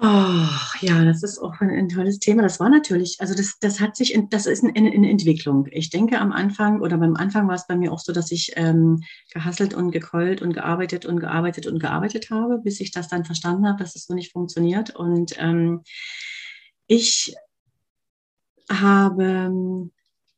Oh, 0.01 0.47
ja, 0.81 1.05
das 1.05 1.25
ist 1.25 1.41
auch 1.41 1.61
ein, 1.61 1.89
tolles 1.89 2.21
Thema. 2.21 2.43
Das 2.43 2.61
war 2.61 2.69
natürlich, 2.69 3.17
also 3.19 3.35
das, 3.35 3.59
das 3.59 3.81
hat 3.81 3.97
sich, 3.97 4.17
das 4.31 4.47
ist 4.47 4.63
eine, 4.63 4.93
eine 4.93 5.11
Entwicklung. 5.11 5.67
Ich 5.73 5.91
denke 5.91 6.21
am 6.21 6.31
Anfang 6.31 6.81
oder 6.83 6.99
beim 6.99 7.17
Anfang 7.17 7.49
war 7.49 7.57
es 7.57 7.67
bei 7.67 7.75
mir 7.75 7.93
auch 7.93 7.99
so, 7.99 8.13
dass 8.13 8.31
ich 8.31 8.53
ähm, 8.55 9.03
gehasselt 9.33 9.75
und 9.75 9.91
gekeult 9.91 10.41
und 10.41 10.53
gearbeitet 10.53 11.05
und 11.05 11.19
gearbeitet 11.19 11.67
und 11.67 11.81
gearbeitet 11.81 12.31
habe, 12.31 12.59
bis 12.59 12.79
ich 12.79 12.93
das 12.93 13.09
dann 13.09 13.25
verstanden 13.25 13.67
habe, 13.67 13.83
dass 13.83 13.97
es 13.97 14.05
so 14.05 14.15
nicht 14.15 14.31
funktioniert. 14.31 14.95
Und 14.95 15.35
ähm, 15.37 15.83
ich 16.87 17.35
habe 18.71 19.25
ähm, 19.25 19.91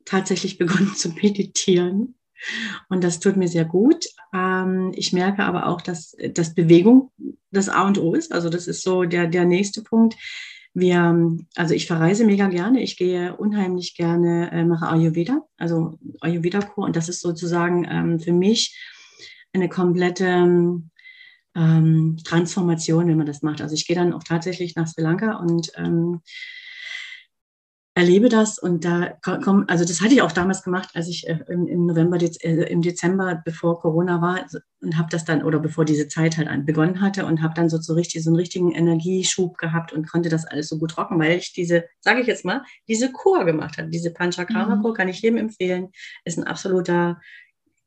tatsächlich 0.06 0.56
begonnen 0.58 0.94
zu 0.94 1.10
meditieren 1.10 2.14
und 2.88 3.04
das 3.04 3.20
tut 3.20 3.36
mir 3.36 3.48
sehr 3.48 3.64
gut. 3.64 4.06
Ähm, 4.34 4.92
ich 4.94 5.12
merke 5.12 5.44
aber 5.44 5.66
auch, 5.66 5.80
dass, 5.80 6.16
dass 6.34 6.54
Bewegung 6.54 7.10
das 7.50 7.68
A 7.68 7.86
und 7.86 7.98
O 7.98 8.14
ist. 8.14 8.32
Also 8.32 8.48
das 8.48 8.66
ist 8.66 8.82
so 8.82 9.04
der, 9.04 9.26
der 9.26 9.44
nächste 9.44 9.82
Punkt. 9.82 10.16
Wir, 10.72 11.36
also 11.56 11.74
ich 11.74 11.86
verreise 11.86 12.24
mega 12.24 12.46
gerne. 12.46 12.80
Ich 12.80 12.96
gehe 12.96 13.36
unheimlich 13.36 13.96
gerne, 13.96 14.50
äh, 14.52 14.64
mache 14.64 14.88
Ayurveda, 14.88 15.42
also 15.56 15.98
Ayurveda-Kur. 16.20 16.84
Und 16.84 16.96
das 16.96 17.08
ist 17.08 17.20
sozusagen 17.20 17.86
ähm, 17.90 18.20
für 18.20 18.32
mich 18.32 18.78
eine 19.52 19.68
komplette 19.68 20.80
ähm, 21.56 22.16
Transformation, 22.24 23.08
wenn 23.08 23.16
man 23.16 23.26
das 23.26 23.42
macht. 23.42 23.60
Also 23.60 23.74
ich 23.74 23.86
gehe 23.86 23.96
dann 23.96 24.12
auch 24.12 24.22
tatsächlich 24.22 24.76
nach 24.76 24.86
Sri 24.86 25.02
Lanka 25.02 25.36
und 25.36 25.72
erlebe 27.94 28.28
das 28.28 28.58
und 28.58 28.84
da 28.84 29.18
kommen, 29.20 29.68
also 29.68 29.84
das 29.84 30.00
hatte 30.00 30.14
ich 30.14 30.22
auch 30.22 30.30
damals 30.30 30.62
gemacht, 30.62 30.90
als 30.94 31.08
ich 31.08 31.28
äh, 31.28 31.38
im, 31.48 31.86
November, 31.86 32.18
äh, 32.20 32.70
im 32.70 32.82
Dezember, 32.82 33.42
bevor 33.44 33.80
Corona 33.80 34.22
war 34.22 34.46
und 34.80 34.96
habe 34.96 35.08
das 35.10 35.24
dann, 35.24 35.42
oder 35.42 35.58
bevor 35.58 35.84
diese 35.84 36.06
Zeit 36.06 36.36
halt 36.36 36.66
begonnen 36.66 37.00
hatte 37.00 37.26
und 37.26 37.42
habe 37.42 37.54
dann 37.54 37.68
so, 37.68 37.78
so 37.78 37.94
richtig 37.94 38.22
so 38.22 38.30
einen 38.30 38.36
richtigen 38.36 38.72
Energieschub 38.72 39.58
gehabt 39.58 39.92
und 39.92 40.08
konnte 40.08 40.28
das 40.28 40.46
alles 40.46 40.68
so 40.68 40.78
gut 40.78 40.96
rocken, 40.96 41.18
weil 41.18 41.36
ich 41.36 41.52
diese, 41.52 41.84
sage 42.00 42.20
ich 42.20 42.28
jetzt 42.28 42.44
mal, 42.44 42.62
diese 42.86 43.10
Kur 43.10 43.44
gemacht 43.44 43.76
habe. 43.76 43.90
Diese 43.90 44.12
Panchakarma-Kur 44.12 44.92
mhm. 44.92 44.96
kann 44.96 45.08
ich 45.08 45.20
jedem 45.20 45.38
empfehlen, 45.38 45.88
ist 46.24 46.38
ein 46.38 46.44
absoluter 46.44 47.20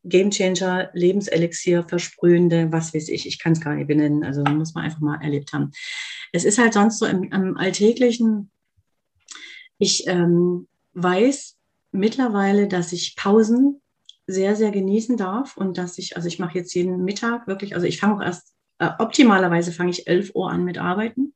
Gamechanger, 0.04 0.90
Lebenselixier, 0.92 1.82
versprühende, 1.88 2.70
was 2.70 2.92
weiß 2.92 3.08
ich, 3.08 3.26
ich 3.26 3.38
kann 3.38 3.52
es 3.52 3.60
gar 3.62 3.74
nicht 3.74 3.88
benennen, 3.88 4.22
also 4.22 4.42
muss 4.44 4.74
man 4.74 4.84
einfach 4.84 5.00
mal 5.00 5.20
erlebt 5.22 5.54
haben. 5.54 5.70
Es 6.32 6.44
ist 6.44 6.58
halt 6.58 6.74
sonst 6.74 6.98
so 6.98 7.06
im, 7.06 7.24
im 7.24 7.56
Alltäglichen, 7.56 8.50
ich 9.78 10.06
ähm, 10.06 10.68
weiß 10.94 11.56
mittlerweile, 11.92 12.68
dass 12.68 12.92
ich 12.92 13.16
Pausen 13.16 13.80
sehr, 14.26 14.56
sehr 14.56 14.70
genießen 14.70 15.16
darf 15.16 15.56
und 15.56 15.78
dass 15.78 15.98
ich, 15.98 16.16
also 16.16 16.28
ich 16.28 16.38
mache 16.38 16.58
jetzt 16.58 16.74
jeden 16.74 17.04
Mittag 17.04 17.46
wirklich, 17.46 17.74
also 17.74 17.86
ich 17.86 18.00
fange 18.00 18.16
auch 18.16 18.22
erst, 18.22 18.54
äh, 18.78 18.90
optimalerweise 18.98 19.72
fange 19.72 19.90
ich 19.90 20.06
11 20.06 20.34
Uhr 20.34 20.50
an 20.50 20.64
mit 20.64 20.78
Arbeiten. 20.78 21.34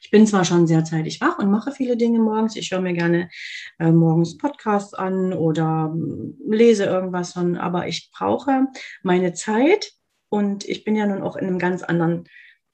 Ich 0.00 0.10
bin 0.10 0.26
zwar 0.26 0.44
schon 0.44 0.66
sehr 0.66 0.84
zeitig 0.84 1.20
wach 1.20 1.38
und 1.38 1.50
mache 1.50 1.72
viele 1.72 1.96
Dinge 1.96 2.18
morgens. 2.18 2.56
Ich 2.56 2.70
höre 2.70 2.80
mir 2.80 2.92
gerne 2.92 3.30
äh, 3.78 3.90
morgens 3.90 4.36
Podcasts 4.36 4.94
an 4.94 5.32
oder 5.32 5.94
äh, 5.94 6.54
lese 6.56 6.84
irgendwas, 6.84 7.32
von, 7.32 7.56
aber 7.56 7.86
ich 7.88 8.10
brauche 8.12 8.66
meine 9.02 9.32
Zeit 9.32 9.92
und 10.28 10.68
ich 10.68 10.84
bin 10.84 10.96
ja 10.96 11.06
nun 11.06 11.22
auch 11.22 11.36
in 11.36 11.46
einem 11.46 11.58
ganz 11.58 11.82
anderen 11.82 12.24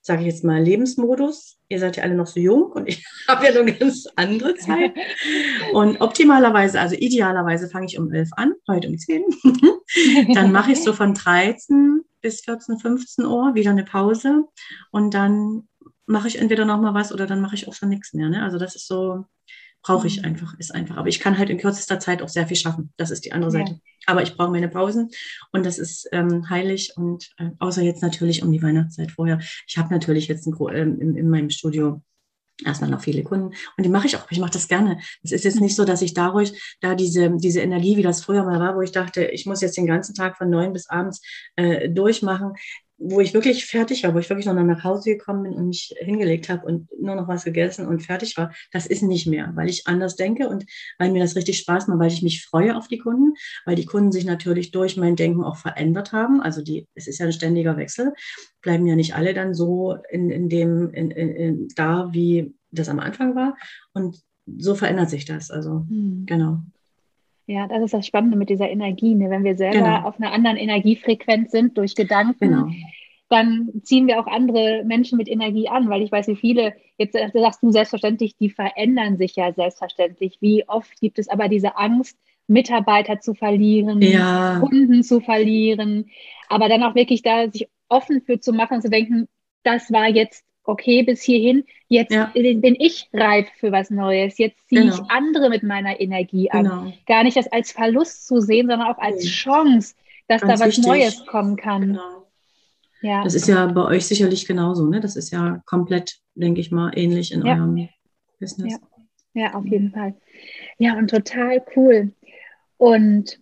sage 0.09 0.23
ich 0.23 0.29
jetzt 0.29 0.43
mal, 0.43 0.61
Lebensmodus. 0.61 1.59
Ihr 1.69 1.79
seid 1.79 1.99
ja 1.99 2.03
alle 2.03 2.15
noch 2.15 2.27
so 2.27 2.41
jung 2.41 2.73
und 2.73 2.89
ich 2.89 3.07
habe 3.29 3.45
ja 3.45 3.61
eine 3.61 3.75
ganz 3.75 4.09
andere 4.17 4.57
Zeit. 4.57 4.93
Und 5.75 6.01
optimalerweise, 6.01 6.81
also 6.81 6.97
idealerweise 6.97 7.69
fange 7.69 7.87
ich 7.87 7.99
um 7.99 8.11
11 8.11 8.31
an, 8.37 8.55
heute 8.67 8.89
um 8.89 8.97
10. 8.97 9.23
dann 10.35 10.51
mache 10.51 10.73
ich 10.73 10.83
so 10.83 10.95
von 10.95 11.13
13 11.13 12.01
bis 12.23 12.41
14, 12.41 12.79
15 12.79 13.27
Uhr 13.27 13.55
wieder 13.55 13.71
eine 13.71 13.85
Pause 13.85 14.45
und 14.91 15.13
dann 15.13 15.69
mache 16.07 16.29
ich 16.29 16.39
entweder 16.39 16.65
noch 16.65 16.81
mal 16.81 16.95
was 16.95 17.13
oder 17.13 17.27
dann 17.27 17.43
mache 17.43 17.55
ich 17.55 17.69
auch 17.69 17.75
schon 17.75 17.91
nichts 17.91 18.15
mehr. 18.15 18.31
Ne? 18.31 18.43
Also 18.43 18.57
das 18.57 18.77
ist 18.77 18.89
so, 18.89 19.27
brauche 19.83 20.07
ich 20.07 20.19
mhm. 20.19 20.25
einfach, 20.27 20.59
ist 20.59 20.75
einfach. 20.75 20.97
Aber 20.97 21.09
ich 21.09 21.21
kann 21.21 21.39
halt 21.39 21.51
in 21.51 21.59
kürzester 21.59 22.01
Zeit 22.01 22.23
auch 22.23 22.29
sehr 22.29 22.47
viel 22.47 22.57
schaffen. 22.57 22.93
Das 22.97 23.11
ist 23.11 23.25
die 23.25 23.33
andere 23.33 23.51
Seite. 23.51 23.73
Ja. 23.73 23.79
Aber 24.07 24.23
ich 24.23 24.37
brauche 24.37 24.51
meine 24.51 24.69
Pausen 24.69 25.11
und 25.53 25.67
das 25.67 25.79
ist 25.79 26.09
ähm, 26.13 26.49
heilig 26.49 26.93
und 26.97 27.31
äh, 27.37 27.51
außer 27.59 27.83
jetzt 27.83 28.03
natürlich 28.03 28.43
um 28.43 28.51
die 28.51 28.63
Weihnachtszeit 28.63 29.11
vorher. 29.11 29.39
Ich 29.67 29.77
habe 29.77 29.93
natürlich 29.93 30.29
jetzt 30.29 30.47
ein, 30.47 30.55
ähm, 30.73 31.01
in, 31.01 31.17
in 31.17 31.29
meinem 31.29 31.51
Studio 31.51 32.03
erstmal 32.65 32.91
noch 32.91 33.03
viele 33.03 33.23
Kunden 33.23 33.55
und 33.77 33.85
die 33.85 33.89
mache 33.89 34.07
ich 34.07 34.17
auch, 34.17 34.31
ich 34.31 34.41
mache 34.41 34.51
das 34.51 34.67
gerne. 34.67 34.99
Es 35.23 35.33
ist 35.33 35.45
jetzt 35.45 35.61
nicht 35.61 35.77
so, 35.77 35.85
dass 35.85 36.03
ich 36.03 36.15
dadurch 36.15 36.77
da 36.81 36.95
diese, 36.95 37.31
diese 37.37 37.61
Energie, 37.61 37.97
wie 37.97 38.03
das 38.03 38.23
früher 38.23 38.45
mal 38.45 38.59
war, 38.59 38.75
wo 38.75 38.81
ich 38.81 38.93
dachte, 38.93 39.27
ich 39.27 39.47
muss 39.47 39.61
jetzt 39.61 39.77
den 39.77 39.87
ganzen 39.87 40.15
Tag 40.15 40.37
von 40.37 40.51
neun 40.51 40.73
bis 40.73 40.89
abends 40.89 41.21
äh, 41.57 41.89
durchmachen 41.89 42.55
wo 42.99 43.21
ich 43.21 43.33
wirklich 43.33 43.65
fertig 43.65 44.03
war, 44.03 44.13
wo 44.13 44.19
ich 44.19 44.29
wirklich 44.29 44.47
noch 44.47 44.55
nach 44.55 44.83
Hause 44.83 45.11
gekommen 45.11 45.45
bin 45.45 45.53
und 45.55 45.69
mich 45.69 45.95
hingelegt 45.99 46.49
habe 46.49 46.67
und 46.67 46.89
nur 47.01 47.15
noch 47.15 47.29
was 47.29 47.45
gegessen 47.45 47.87
und 47.87 48.01
fertig 48.01 48.37
war, 48.37 48.53
das 48.73 48.87
ist 48.87 49.03
nicht 49.03 49.27
mehr, 49.27 49.53
weil 49.55 49.69
ich 49.69 49.87
anders 49.87 50.17
denke 50.17 50.49
und 50.49 50.65
weil 50.99 51.13
mir 51.13 51.23
das 51.23 51.37
richtig 51.37 51.59
Spaß 51.59 51.87
macht, 51.87 52.01
weil 52.01 52.13
ich 52.13 52.23
mich 52.23 52.45
freue 52.45 52.77
auf 52.77 52.89
die 52.89 52.99
Kunden, 52.99 53.35
weil 53.65 53.77
die 53.77 53.87
Kunden 53.87 54.11
sich 54.11 54.25
natürlich 54.25 54.73
durch 54.73 54.97
mein 54.97 55.15
Denken 55.15 55.45
auch 55.45 55.57
verändert 55.57 56.13
haben. 56.13 56.41
Also 56.41 56.61
die, 56.61 56.87
es 56.95 57.07
ist 57.07 57.19
ja 57.19 57.27
ein 57.27 57.33
ständiger 57.33 57.77
Wechsel, 57.77 58.13
bleiben 58.63 58.87
ja 58.87 58.97
nicht 58.97 59.15
alle 59.15 59.33
dann 59.33 59.55
so 59.55 59.97
in, 60.11 60.31
in 60.31 60.49
dem, 60.49 60.91
in, 60.91 61.13
in, 61.13 61.29
in 61.31 61.69
da, 61.77 62.09
wie 62.13 62.55
das 62.73 62.89
am 62.89 62.99
Anfang 62.99 63.37
war. 63.37 63.57
Und 63.93 64.21
so 64.57 64.75
verändert 64.75 65.11
sich 65.11 65.25
das. 65.25 65.51
Also, 65.51 65.87
hm. 65.89 66.25
genau. 66.27 66.63
Ja, 67.49 67.67
das 67.67 67.83
ist 67.83 67.95
das 67.95 68.07
Spannende 68.07 68.37
mit 68.37 68.51
dieser 68.51 68.69
Energie. 68.69 69.15
Ne? 69.15 69.31
Wenn 69.31 69.43
wir 69.43 69.57
selber 69.57 69.79
genau. 69.79 70.03
auf 70.07 70.21
einer 70.21 70.33
anderen 70.33 70.59
Energiefrequenz 70.59 71.51
sind 71.51 71.79
durch 71.79 71.95
Gedanken, 71.95 72.51
genau. 72.51 72.69
dann 73.31 73.71
ziehen 73.83 74.07
wir 74.07 74.21
auch 74.21 74.27
andere 74.27 74.85
Menschen 74.85 75.17
mit 75.17 75.29
Energie 75.29 75.67
an, 75.67 75.89
weil 75.89 76.03
ich 76.03 76.13
weiß, 76.13 76.29
wie 76.29 76.37
viele, 76.37 76.75
jetzt 76.99 77.17
sagst 77.33 77.63
du 77.63 77.73
selbstverständlich, 77.73 78.37
die 78.37 78.51
verändern 78.51 79.17
sich 79.17 79.35
ja 79.35 79.51
selbstverständlich. 79.55 80.37
Wie 80.43 80.69
oft 80.69 81.01
gibt 81.01 81.19
es 81.19 81.29
aber 81.31 81.49
diese 81.49 81.79
Angst, 81.79 82.19
Mitarbeiter 82.49 83.19
zu 83.19 83.33
verlieren, 83.33 84.03
ja. 84.03 84.59
Kunden 84.61 85.03
zu 85.03 85.21
verlieren, 85.21 86.11
aber 86.51 86.69
dann 86.69 86.83
auch 86.83 86.95
wirklich 86.95 87.23
da 87.23 87.51
sich 87.51 87.67
offen 87.89 88.21
für 88.21 88.41
zu 88.41 88.53
machen, 88.53 88.83
zu 88.83 88.91
denken, 88.91 89.27
das 89.63 89.91
war 89.91 90.09
jetzt 90.09 90.45
okay, 90.69 91.03
bis 91.03 91.23
hierhin, 91.23 91.65
jetzt 91.89 92.13
ja. 92.13 92.31
bin 92.35 92.77
ich 92.79 93.09
reif 93.15 93.49
für 93.59 93.73
was 93.73 93.89
Neues, 93.89 94.37
jetzt 94.37 94.69
ziehe 94.69 94.83
genau. 94.83 94.95
ich 94.95 95.11
andere 95.11 95.49
mit 95.49 95.63
meiner 95.63 95.99
Energie 95.99 96.51
an. 96.51 96.65
Genau. 96.65 96.93
Gar 97.07 97.25
nicht 97.25 97.39
das 97.39 97.51
als 97.51 97.73
Verlust 97.73 98.27
zu 98.27 98.41
sehen, 98.41 98.69
sondern 98.69 98.89
auch 98.89 98.99
als 98.99 99.25
Chance, 99.25 99.95
dass 100.29 100.43
Ganz 100.43 100.61
da 100.61 100.67
was 100.67 100.77
wichtig. 100.77 100.87
Neues 100.87 101.27
kommen 101.27 101.57
kann. 101.57 101.95
Genau. 101.95 102.27
Ja. 103.01 103.25
Das 103.25 103.35
ist 103.35 103.49
ja 103.49 103.65
bei 103.67 103.85
euch 103.85 104.07
sicherlich 104.07 104.47
genauso, 104.47 104.87
ne? 104.87 105.01
Das 105.01 105.17
ist 105.17 105.31
ja 105.31 105.63
komplett, 105.65 106.19
denke 106.35 106.61
ich 106.61 106.71
mal, 106.71 106.93
ähnlich 106.95 107.33
in 107.33 107.47
ja. 107.47 107.55
eurem 107.55 107.89
Business. 108.39 108.79
Ja. 109.33 109.45
ja, 109.45 109.55
auf 109.55 109.65
jeden 109.65 109.93
Fall. 109.93 110.17
Ja, 110.79 110.99
und 110.99 111.09
total 111.09 111.65
cool. 111.77 112.13
Und 112.77 113.41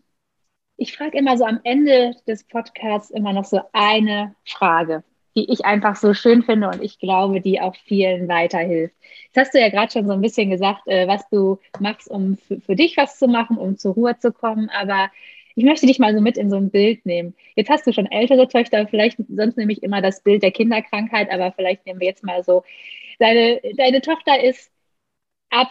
ich 0.77 0.97
frage 0.97 1.19
immer 1.19 1.37
so 1.37 1.45
am 1.45 1.59
Ende 1.65 2.15
des 2.29 2.45
Podcasts 2.45 3.11
immer 3.11 3.33
noch 3.33 3.47
so 3.47 3.63
eine 3.73 4.37
Frage 4.45 5.03
die 5.37 5.53
ich 5.53 5.65
einfach 5.65 5.97
so 5.97 6.15
schön 6.15 6.43
finde 6.43 6.69
und 6.69 6.83
ich 6.83 6.99
glaube, 6.99 7.41
die 7.41 7.61
auch 7.61 7.77
vielen 7.77 8.29
weiterhilft. 8.29 8.95
Jetzt 9.27 9.37
hast 9.37 9.55
du 9.55 9.61
ja 9.61 9.69
gerade 9.69 9.93
schon 9.93 10.07
so 10.07 10.15
ein 10.15 10.23
bisschen 10.23 10.51
gesagt, 10.51 10.87
äh, 10.87 11.07
was 11.07 11.29
du 11.29 11.59
machst, 11.79 12.11
um 12.11 12.39
für 12.39 12.75
dich 12.75 12.97
was 12.97 13.19
zu 13.19 13.29
machen, 13.29 13.59
um 13.59 13.77
zur 13.77 13.95
Ruhe 13.95 14.19
zu 14.19 14.33
kommen, 14.33 14.71
aber 14.71 15.11
ich 15.55 15.65
möchte 15.65 15.87
dich 15.87 15.99
mal 15.99 16.15
so 16.15 16.21
mit 16.21 16.37
in 16.37 16.51
so 16.51 16.57
ein 16.57 16.71
Bild 16.71 17.05
nehmen. 17.07 17.35
Jetzt 17.55 17.71
hast 17.71 17.87
du 17.87 17.93
schon 17.93 18.07
ältere 18.07 18.49
Töchter, 18.49 18.87
vielleicht 18.89 19.19
sonst 19.29 19.57
nehme 19.57 19.73
ich 19.73 19.83
immer 19.83 20.03
das 20.03 20.23
Bild 20.23 20.43
der 20.43 20.53
Kinderkrankheit, 20.53 21.31
aber 21.31 21.53
vielleicht 21.53 21.87
nehmen 21.87 22.01
wir 22.01 22.09
jetzt 22.09 22.25
mal 22.25 22.45
so, 22.45 22.63
deine, 23.19 23.61
deine 23.77 24.01
Tochter 24.03 24.43
ist, 24.43 24.71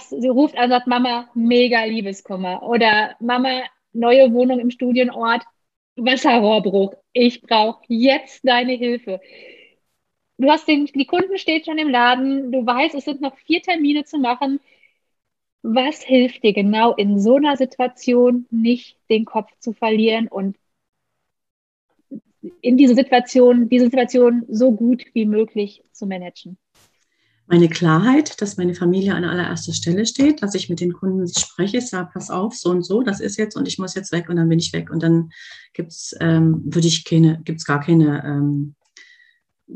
sie 0.09 0.27
ruft 0.27 0.57
an 0.57 0.65
und 0.65 0.69
sagt, 0.71 0.87
Mama, 0.87 1.29
mega 1.35 1.83
Liebeskummer 1.83 2.63
oder 2.63 3.15
Mama, 3.19 3.61
neue 3.93 4.31
Wohnung 4.33 4.59
im 4.59 4.71
Studienort, 4.71 5.43
Wasserrohrbruch. 5.95 6.93
Ich 7.13 7.41
brauche 7.41 7.83
jetzt 7.87 8.41
deine 8.47 8.73
Hilfe 8.73 9.19
du 10.37 10.49
hast 10.49 10.67
den, 10.67 10.85
die 10.85 11.05
Kunden 11.05 11.37
steht 11.37 11.65
schon 11.65 11.77
im 11.77 11.89
Laden, 11.89 12.51
du 12.51 12.65
weißt, 12.65 12.95
es 12.95 13.05
sind 13.05 13.21
noch 13.21 13.37
vier 13.37 13.61
Termine 13.61 14.03
zu 14.05 14.17
machen. 14.17 14.59
Was 15.61 16.03
hilft 16.03 16.43
dir 16.43 16.53
genau 16.53 16.93
in 16.93 17.19
so 17.19 17.37
einer 17.37 17.57
Situation 17.57 18.45
nicht 18.51 18.97
den 19.09 19.25
Kopf 19.25 19.49
zu 19.59 19.73
verlieren 19.73 20.27
und 20.27 20.57
in 22.61 22.77
diese 22.77 22.93
Situation, 22.93 23.69
diese 23.69 23.85
Situation 23.85 24.45
so 24.47 24.71
gut 24.71 25.03
wie 25.13 25.25
möglich 25.25 25.83
zu 25.91 26.05
managen? 26.05 26.57
Meine 27.47 27.69
Klarheit, 27.69 28.41
dass 28.41 28.57
meine 28.57 28.73
Familie 28.73 29.13
an 29.13 29.23
allererster 29.23 29.73
Stelle 29.73 30.05
steht, 30.05 30.41
dass 30.41 30.55
ich 30.55 30.69
mit 30.69 30.79
den 30.79 30.93
Kunden 30.93 31.27
spreche, 31.27 31.79
sage, 31.79 32.09
pass 32.11 32.31
auf, 32.31 32.55
so 32.55 32.71
und 32.71 32.83
so, 32.83 33.03
das 33.03 33.19
ist 33.19 33.37
jetzt 33.37 33.55
und 33.55 33.67
ich 33.67 33.77
muss 33.77 33.93
jetzt 33.93 34.11
weg 34.11 34.29
und 34.29 34.37
dann 34.37 34.49
bin 34.49 34.57
ich 34.57 34.73
weg. 34.73 34.89
Und 34.89 35.03
dann 35.03 35.29
gibt 35.73 35.91
es, 35.91 36.15
ähm, 36.19 36.63
würde 36.65 36.87
ich 36.87 37.05
keine, 37.05 37.41
gibt 37.43 37.59
es 37.59 37.65
gar 37.65 37.79
keine 37.79 38.23
ähm, 38.25 38.75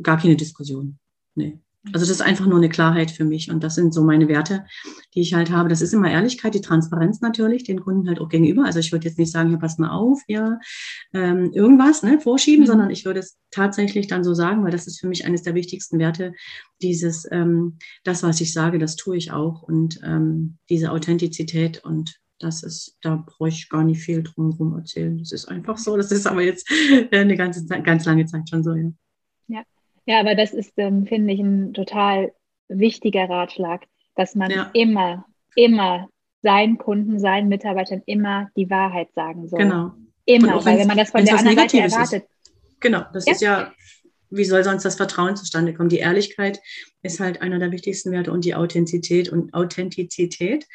gar 0.03 0.17
keine 0.17 0.35
Diskussion. 0.35 0.99
Nee. 1.35 1.59
Also 1.85 1.99
das 1.99 2.09
ist 2.09 2.21
einfach 2.21 2.45
nur 2.45 2.57
eine 2.57 2.67
Klarheit 2.67 3.09
für 3.09 3.23
mich 3.23 3.49
und 3.49 3.63
das 3.63 3.75
sind 3.75 3.93
so 3.93 4.03
meine 4.03 4.27
Werte, 4.27 4.65
die 5.15 5.21
ich 5.21 5.33
halt 5.33 5.49
habe. 5.49 5.69
Das 5.69 5.81
ist 5.81 5.93
immer 5.93 6.11
Ehrlichkeit, 6.11 6.53
die 6.53 6.61
Transparenz 6.61 7.21
natürlich, 7.21 7.63
den 7.63 7.79
Kunden 7.79 8.07
halt 8.09 8.19
auch 8.19 8.27
gegenüber. 8.27 8.65
Also 8.65 8.79
ich 8.79 8.91
würde 8.91 9.07
jetzt 9.07 9.17
nicht 9.17 9.31
sagen, 9.31 9.51
ja, 9.51 9.57
pass 9.57 9.77
mal 9.77 9.89
auf, 9.89 10.21
ja, 10.27 10.59
ähm, 11.13 11.51
irgendwas 11.53 12.03
ne, 12.03 12.19
vorschieben, 12.19 12.63
mhm. 12.65 12.67
sondern 12.67 12.89
ich 12.89 13.05
würde 13.05 13.21
es 13.21 13.37
tatsächlich 13.49 14.07
dann 14.07 14.25
so 14.25 14.33
sagen, 14.33 14.63
weil 14.63 14.71
das 14.71 14.87
ist 14.87 14.99
für 14.99 15.07
mich 15.07 15.25
eines 15.25 15.43
der 15.43 15.55
wichtigsten 15.55 15.99
Werte, 15.99 16.33
dieses, 16.81 17.25
ähm, 17.31 17.77
das, 18.03 18.23
was 18.23 18.41
ich 18.41 18.51
sage, 18.51 18.77
das 18.77 18.97
tue 18.97 19.15
ich 19.15 19.31
auch 19.31 19.61
und 19.61 20.01
ähm, 20.03 20.57
diese 20.69 20.91
Authentizität 20.91 21.83
und 21.85 22.19
das 22.39 22.63
ist, 22.63 22.97
da 23.01 23.23
brauche 23.25 23.49
ich 23.49 23.69
gar 23.69 23.83
nicht 23.83 24.01
viel 24.01 24.23
drum 24.23 24.51
herum 24.51 24.75
erzählen. 24.75 25.17
Das 25.17 25.31
ist 25.31 25.45
einfach 25.45 25.77
so. 25.77 25.97
Das 25.97 26.11
ist 26.11 26.25
aber 26.25 26.41
jetzt 26.41 26.69
eine 27.11 27.35
ganze, 27.35 27.65
ganz 27.65 28.05
lange 28.05 28.25
Zeit 28.25 28.49
schon 28.49 28.63
so, 28.63 28.73
ja. 28.73 28.89
Ja, 30.09 30.21
aber 30.21 30.33
das 30.33 30.55
ist, 30.55 30.73
ähm, 30.77 31.05
finde 31.05 31.33
ich, 31.35 31.39
ein 31.39 31.71
total 31.71 32.33
wichtiger 32.67 33.29
Ratschlag, 33.29 33.85
dass 34.15 34.33
man 34.33 34.49
ja. 34.49 34.71
immer, 34.73 35.23
immer 35.53 36.09
seinen 36.41 36.79
Kunden, 36.79 37.19
seinen 37.19 37.47
Mitarbeitern 37.47 38.01
immer 38.07 38.49
die 38.57 38.71
Wahrheit 38.71 39.13
sagen 39.13 39.47
soll. 39.47 39.59
Genau. 39.59 39.91
Immer, 40.25 40.65
weil 40.65 40.79
wenn 40.79 40.87
man 40.87 40.97
das 40.97 41.11
von 41.11 41.23
der 41.23 41.37
anderen 41.37 41.59
Seite 41.59 41.79
erwartet. 41.81 42.23
Ist. 42.23 42.53
Genau, 42.79 43.03
das 43.13 43.27
ja? 43.27 43.33
ist 43.33 43.41
ja, 43.41 43.71
wie 44.31 44.45
soll 44.45 44.63
sonst 44.63 44.83
das 44.83 44.95
Vertrauen 44.95 45.35
zustande 45.35 45.75
kommen? 45.75 45.89
Die 45.89 45.99
Ehrlichkeit 45.99 46.59
ist 47.03 47.19
halt 47.19 47.43
einer 47.43 47.59
der 47.59 47.71
wichtigsten 47.71 48.11
Werte 48.11 48.31
und 48.31 48.45
die 48.45 48.55
Authentizität 48.55 49.29
und 49.29 49.53
Authentizität. 49.53 50.65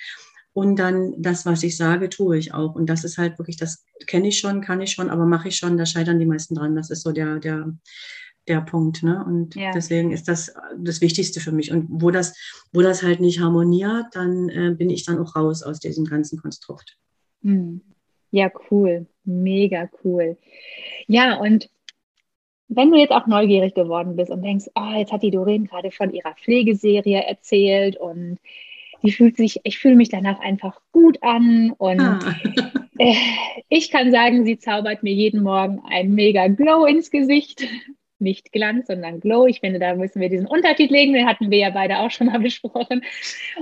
Und 0.52 0.76
dann 0.78 1.20
das, 1.20 1.44
was 1.44 1.64
ich 1.64 1.76
sage, 1.76 2.08
tue 2.08 2.38
ich 2.38 2.54
auch. 2.54 2.76
Und 2.76 2.86
das 2.86 3.02
ist 3.02 3.18
halt 3.18 3.36
wirklich, 3.40 3.56
das 3.56 3.84
kenne 4.06 4.28
ich 4.28 4.38
schon, 4.38 4.60
kann 4.60 4.80
ich 4.80 4.92
schon, 4.92 5.10
aber 5.10 5.26
mache 5.26 5.48
ich 5.48 5.56
schon, 5.56 5.76
da 5.76 5.86
scheitern 5.86 6.20
die 6.20 6.26
meisten 6.26 6.54
dran. 6.54 6.76
Das 6.76 6.90
ist 6.90 7.02
so 7.02 7.10
der, 7.10 7.40
der, 7.40 7.74
der 8.48 8.60
Punkt. 8.60 9.02
Ne? 9.02 9.24
Und 9.24 9.54
ja. 9.54 9.72
deswegen 9.72 10.12
ist 10.12 10.28
das 10.28 10.54
das 10.76 11.00
Wichtigste 11.00 11.40
für 11.40 11.52
mich. 11.52 11.72
Und 11.72 11.86
wo 11.88 12.10
das, 12.10 12.36
wo 12.72 12.82
das 12.82 13.02
halt 13.02 13.20
nicht 13.20 13.40
harmoniert, 13.40 14.06
dann 14.12 14.48
äh, 14.48 14.74
bin 14.76 14.90
ich 14.90 15.04
dann 15.04 15.18
auch 15.18 15.36
raus 15.36 15.62
aus 15.62 15.80
diesem 15.80 16.04
ganzen 16.04 16.38
Konstrukt. 16.38 16.96
Hm. 17.42 17.80
Ja, 18.30 18.50
cool. 18.70 19.06
Mega 19.24 19.88
cool. 20.02 20.36
Ja, 21.06 21.38
und 21.38 21.70
wenn 22.68 22.90
du 22.90 22.98
jetzt 22.98 23.12
auch 23.12 23.26
neugierig 23.26 23.74
geworden 23.74 24.16
bist 24.16 24.30
und 24.30 24.42
denkst, 24.42 24.66
oh, 24.74 24.96
jetzt 24.96 25.12
hat 25.12 25.22
die 25.22 25.30
Doreen 25.30 25.66
gerade 25.66 25.90
von 25.90 26.12
ihrer 26.12 26.34
Pflegeserie 26.34 27.22
erzählt 27.22 27.96
und 27.96 28.38
die 29.02 29.12
fühlt 29.12 29.36
sich, 29.36 29.60
ich 29.64 29.78
fühle 29.78 29.96
mich 29.96 30.08
danach 30.08 30.40
einfach 30.40 30.80
gut 30.90 31.22
an 31.22 31.74
und 31.76 32.00
ah. 32.00 32.18
äh, 32.98 33.14
ich 33.68 33.90
kann 33.90 34.10
sagen, 34.10 34.44
sie 34.44 34.58
zaubert 34.58 35.02
mir 35.02 35.12
jeden 35.12 35.42
Morgen 35.42 35.82
ein 35.88 36.12
mega 36.14 36.48
Glow 36.48 36.86
ins 36.86 37.10
Gesicht 37.10 37.66
nicht 38.18 38.52
Glanz, 38.52 38.86
sondern 38.86 39.20
Glow. 39.20 39.46
Ich 39.46 39.60
finde, 39.60 39.78
da 39.78 39.94
müssen 39.94 40.20
wir 40.20 40.28
diesen 40.28 40.46
Unterschied 40.46 40.90
legen. 40.90 41.12
Den 41.12 41.26
hatten 41.26 41.50
wir 41.50 41.58
ja 41.58 41.70
beide 41.70 41.98
auch 41.98 42.10
schon 42.10 42.28
mal 42.28 42.38
besprochen. 42.40 43.02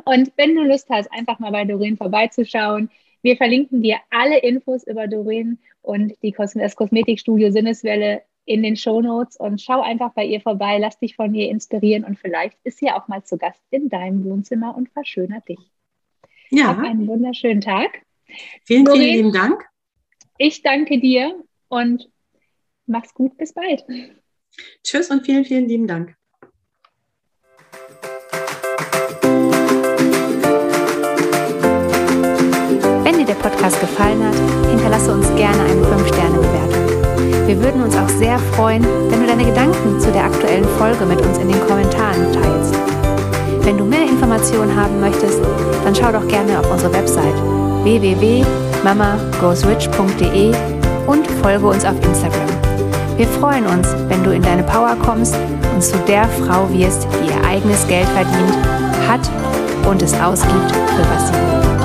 Und 0.04 0.32
wenn 0.36 0.54
du 0.54 0.62
Lust 0.62 0.88
hast, 0.90 1.10
einfach 1.12 1.38
mal 1.38 1.52
bei 1.52 1.64
Doreen 1.64 1.96
vorbeizuschauen, 1.96 2.90
wir 3.22 3.36
verlinken 3.36 3.82
dir 3.82 3.98
alle 4.10 4.38
Infos 4.38 4.84
über 4.84 5.06
Doreen 5.06 5.58
und 5.80 6.14
die 6.22 6.32
Kos 6.32 6.54
das 6.54 6.76
Kosmetikstudio 6.76 7.50
Sinneswelle 7.52 8.22
in 8.44 8.62
den 8.62 8.76
Show 8.76 9.00
Notes 9.00 9.36
und 9.36 9.60
schau 9.60 9.80
einfach 9.80 10.12
bei 10.12 10.24
ihr 10.24 10.40
vorbei, 10.40 10.78
lass 10.78 10.98
dich 10.98 11.14
von 11.14 11.32
ihr 11.32 11.48
inspirieren 11.48 12.04
und 12.04 12.18
vielleicht 12.18 12.58
ist 12.64 12.78
sie 12.78 12.90
auch 12.90 13.06
mal 13.06 13.22
zu 13.22 13.38
Gast 13.38 13.62
in 13.70 13.88
deinem 13.88 14.24
Wohnzimmer 14.24 14.76
und 14.76 14.88
verschönert 14.90 15.48
dich. 15.48 15.60
Ja. 16.50 16.68
Hab 16.68 16.78
einen 16.78 17.06
wunderschönen 17.06 17.60
Tag. 17.60 18.02
Vielen, 18.64 18.84
Doreen, 18.84 19.00
vielen 19.00 19.16
lieben 19.16 19.32
Dank. 19.32 19.64
Ich 20.38 20.62
danke 20.62 20.98
dir 20.98 21.44
und 21.68 22.10
mach's 22.86 23.14
gut. 23.14 23.36
Bis 23.36 23.52
bald. 23.52 23.84
Tschüss 24.82 25.10
und 25.10 25.24
vielen, 25.24 25.44
vielen 25.44 25.68
lieben 25.68 25.86
Dank. 25.86 26.16
Wenn 33.04 33.18
dir 33.18 33.26
der 33.26 33.34
Podcast 33.34 33.78
gefallen 33.80 34.24
hat, 34.24 34.34
hinterlasse 34.70 35.12
uns 35.12 35.28
gerne 35.36 35.62
eine 35.62 35.82
5-Sterne-Bewertung. 35.82 37.46
Wir 37.46 37.62
würden 37.62 37.82
uns 37.82 37.94
auch 37.96 38.08
sehr 38.08 38.38
freuen, 38.38 38.82
wenn 39.10 39.20
du 39.20 39.26
deine 39.26 39.44
Gedanken 39.44 40.00
zu 40.00 40.10
der 40.12 40.24
aktuellen 40.24 40.64
Folge 40.78 41.04
mit 41.04 41.20
uns 41.20 41.36
in 41.38 41.48
den 41.48 41.60
Kommentaren 41.66 42.32
teilst. 42.32 42.74
Wenn 43.64 43.78
du 43.78 43.84
mehr 43.84 44.04
Informationen 44.04 44.74
haben 44.74 45.00
möchtest, 45.00 45.40
dann 45.84 45.94
schau 45.94 46.10
doch 46.12 46.26
gerne 46.28 46.58
auf 46.58 46.70
unsere 46.70 46.92
Website 46.92 47.34
www.mamagoesrich.de 47.84 50.54
und 51.06 51.26
folge 51.42 51.66
uns 51.66 51.84
auf 51.84 52.02
Instagram. 52.04 52.71
Wir 53.16 53.26
freuen 53.28 53.66
uns, 53.66 53.88
wenn 54.08 54.24
du 54.24 54.30
in 54.30 54.42
deine 54.42 54.62
Power 54.62 54.96
kommst 54.96 55.36
und 55.74 55.82
zu 55.82 55.96
der 56.08 56.24
Frau 56.28 56.68
wirst, 56.70 57.06
die 57.12 57.28
ihr 57.28 57.44
eigenes 57.44 57.86
Geld 57.86 58.06
verdient, 58.08 58.56
hat 59.08 59.30
und 59.88 60.02
es 60.02 60.14
ausgibt, 60.14 60.72
für 60.72 61.10
was 61.10 61.28
sie 61.28 61.34
will. 61.34 61.81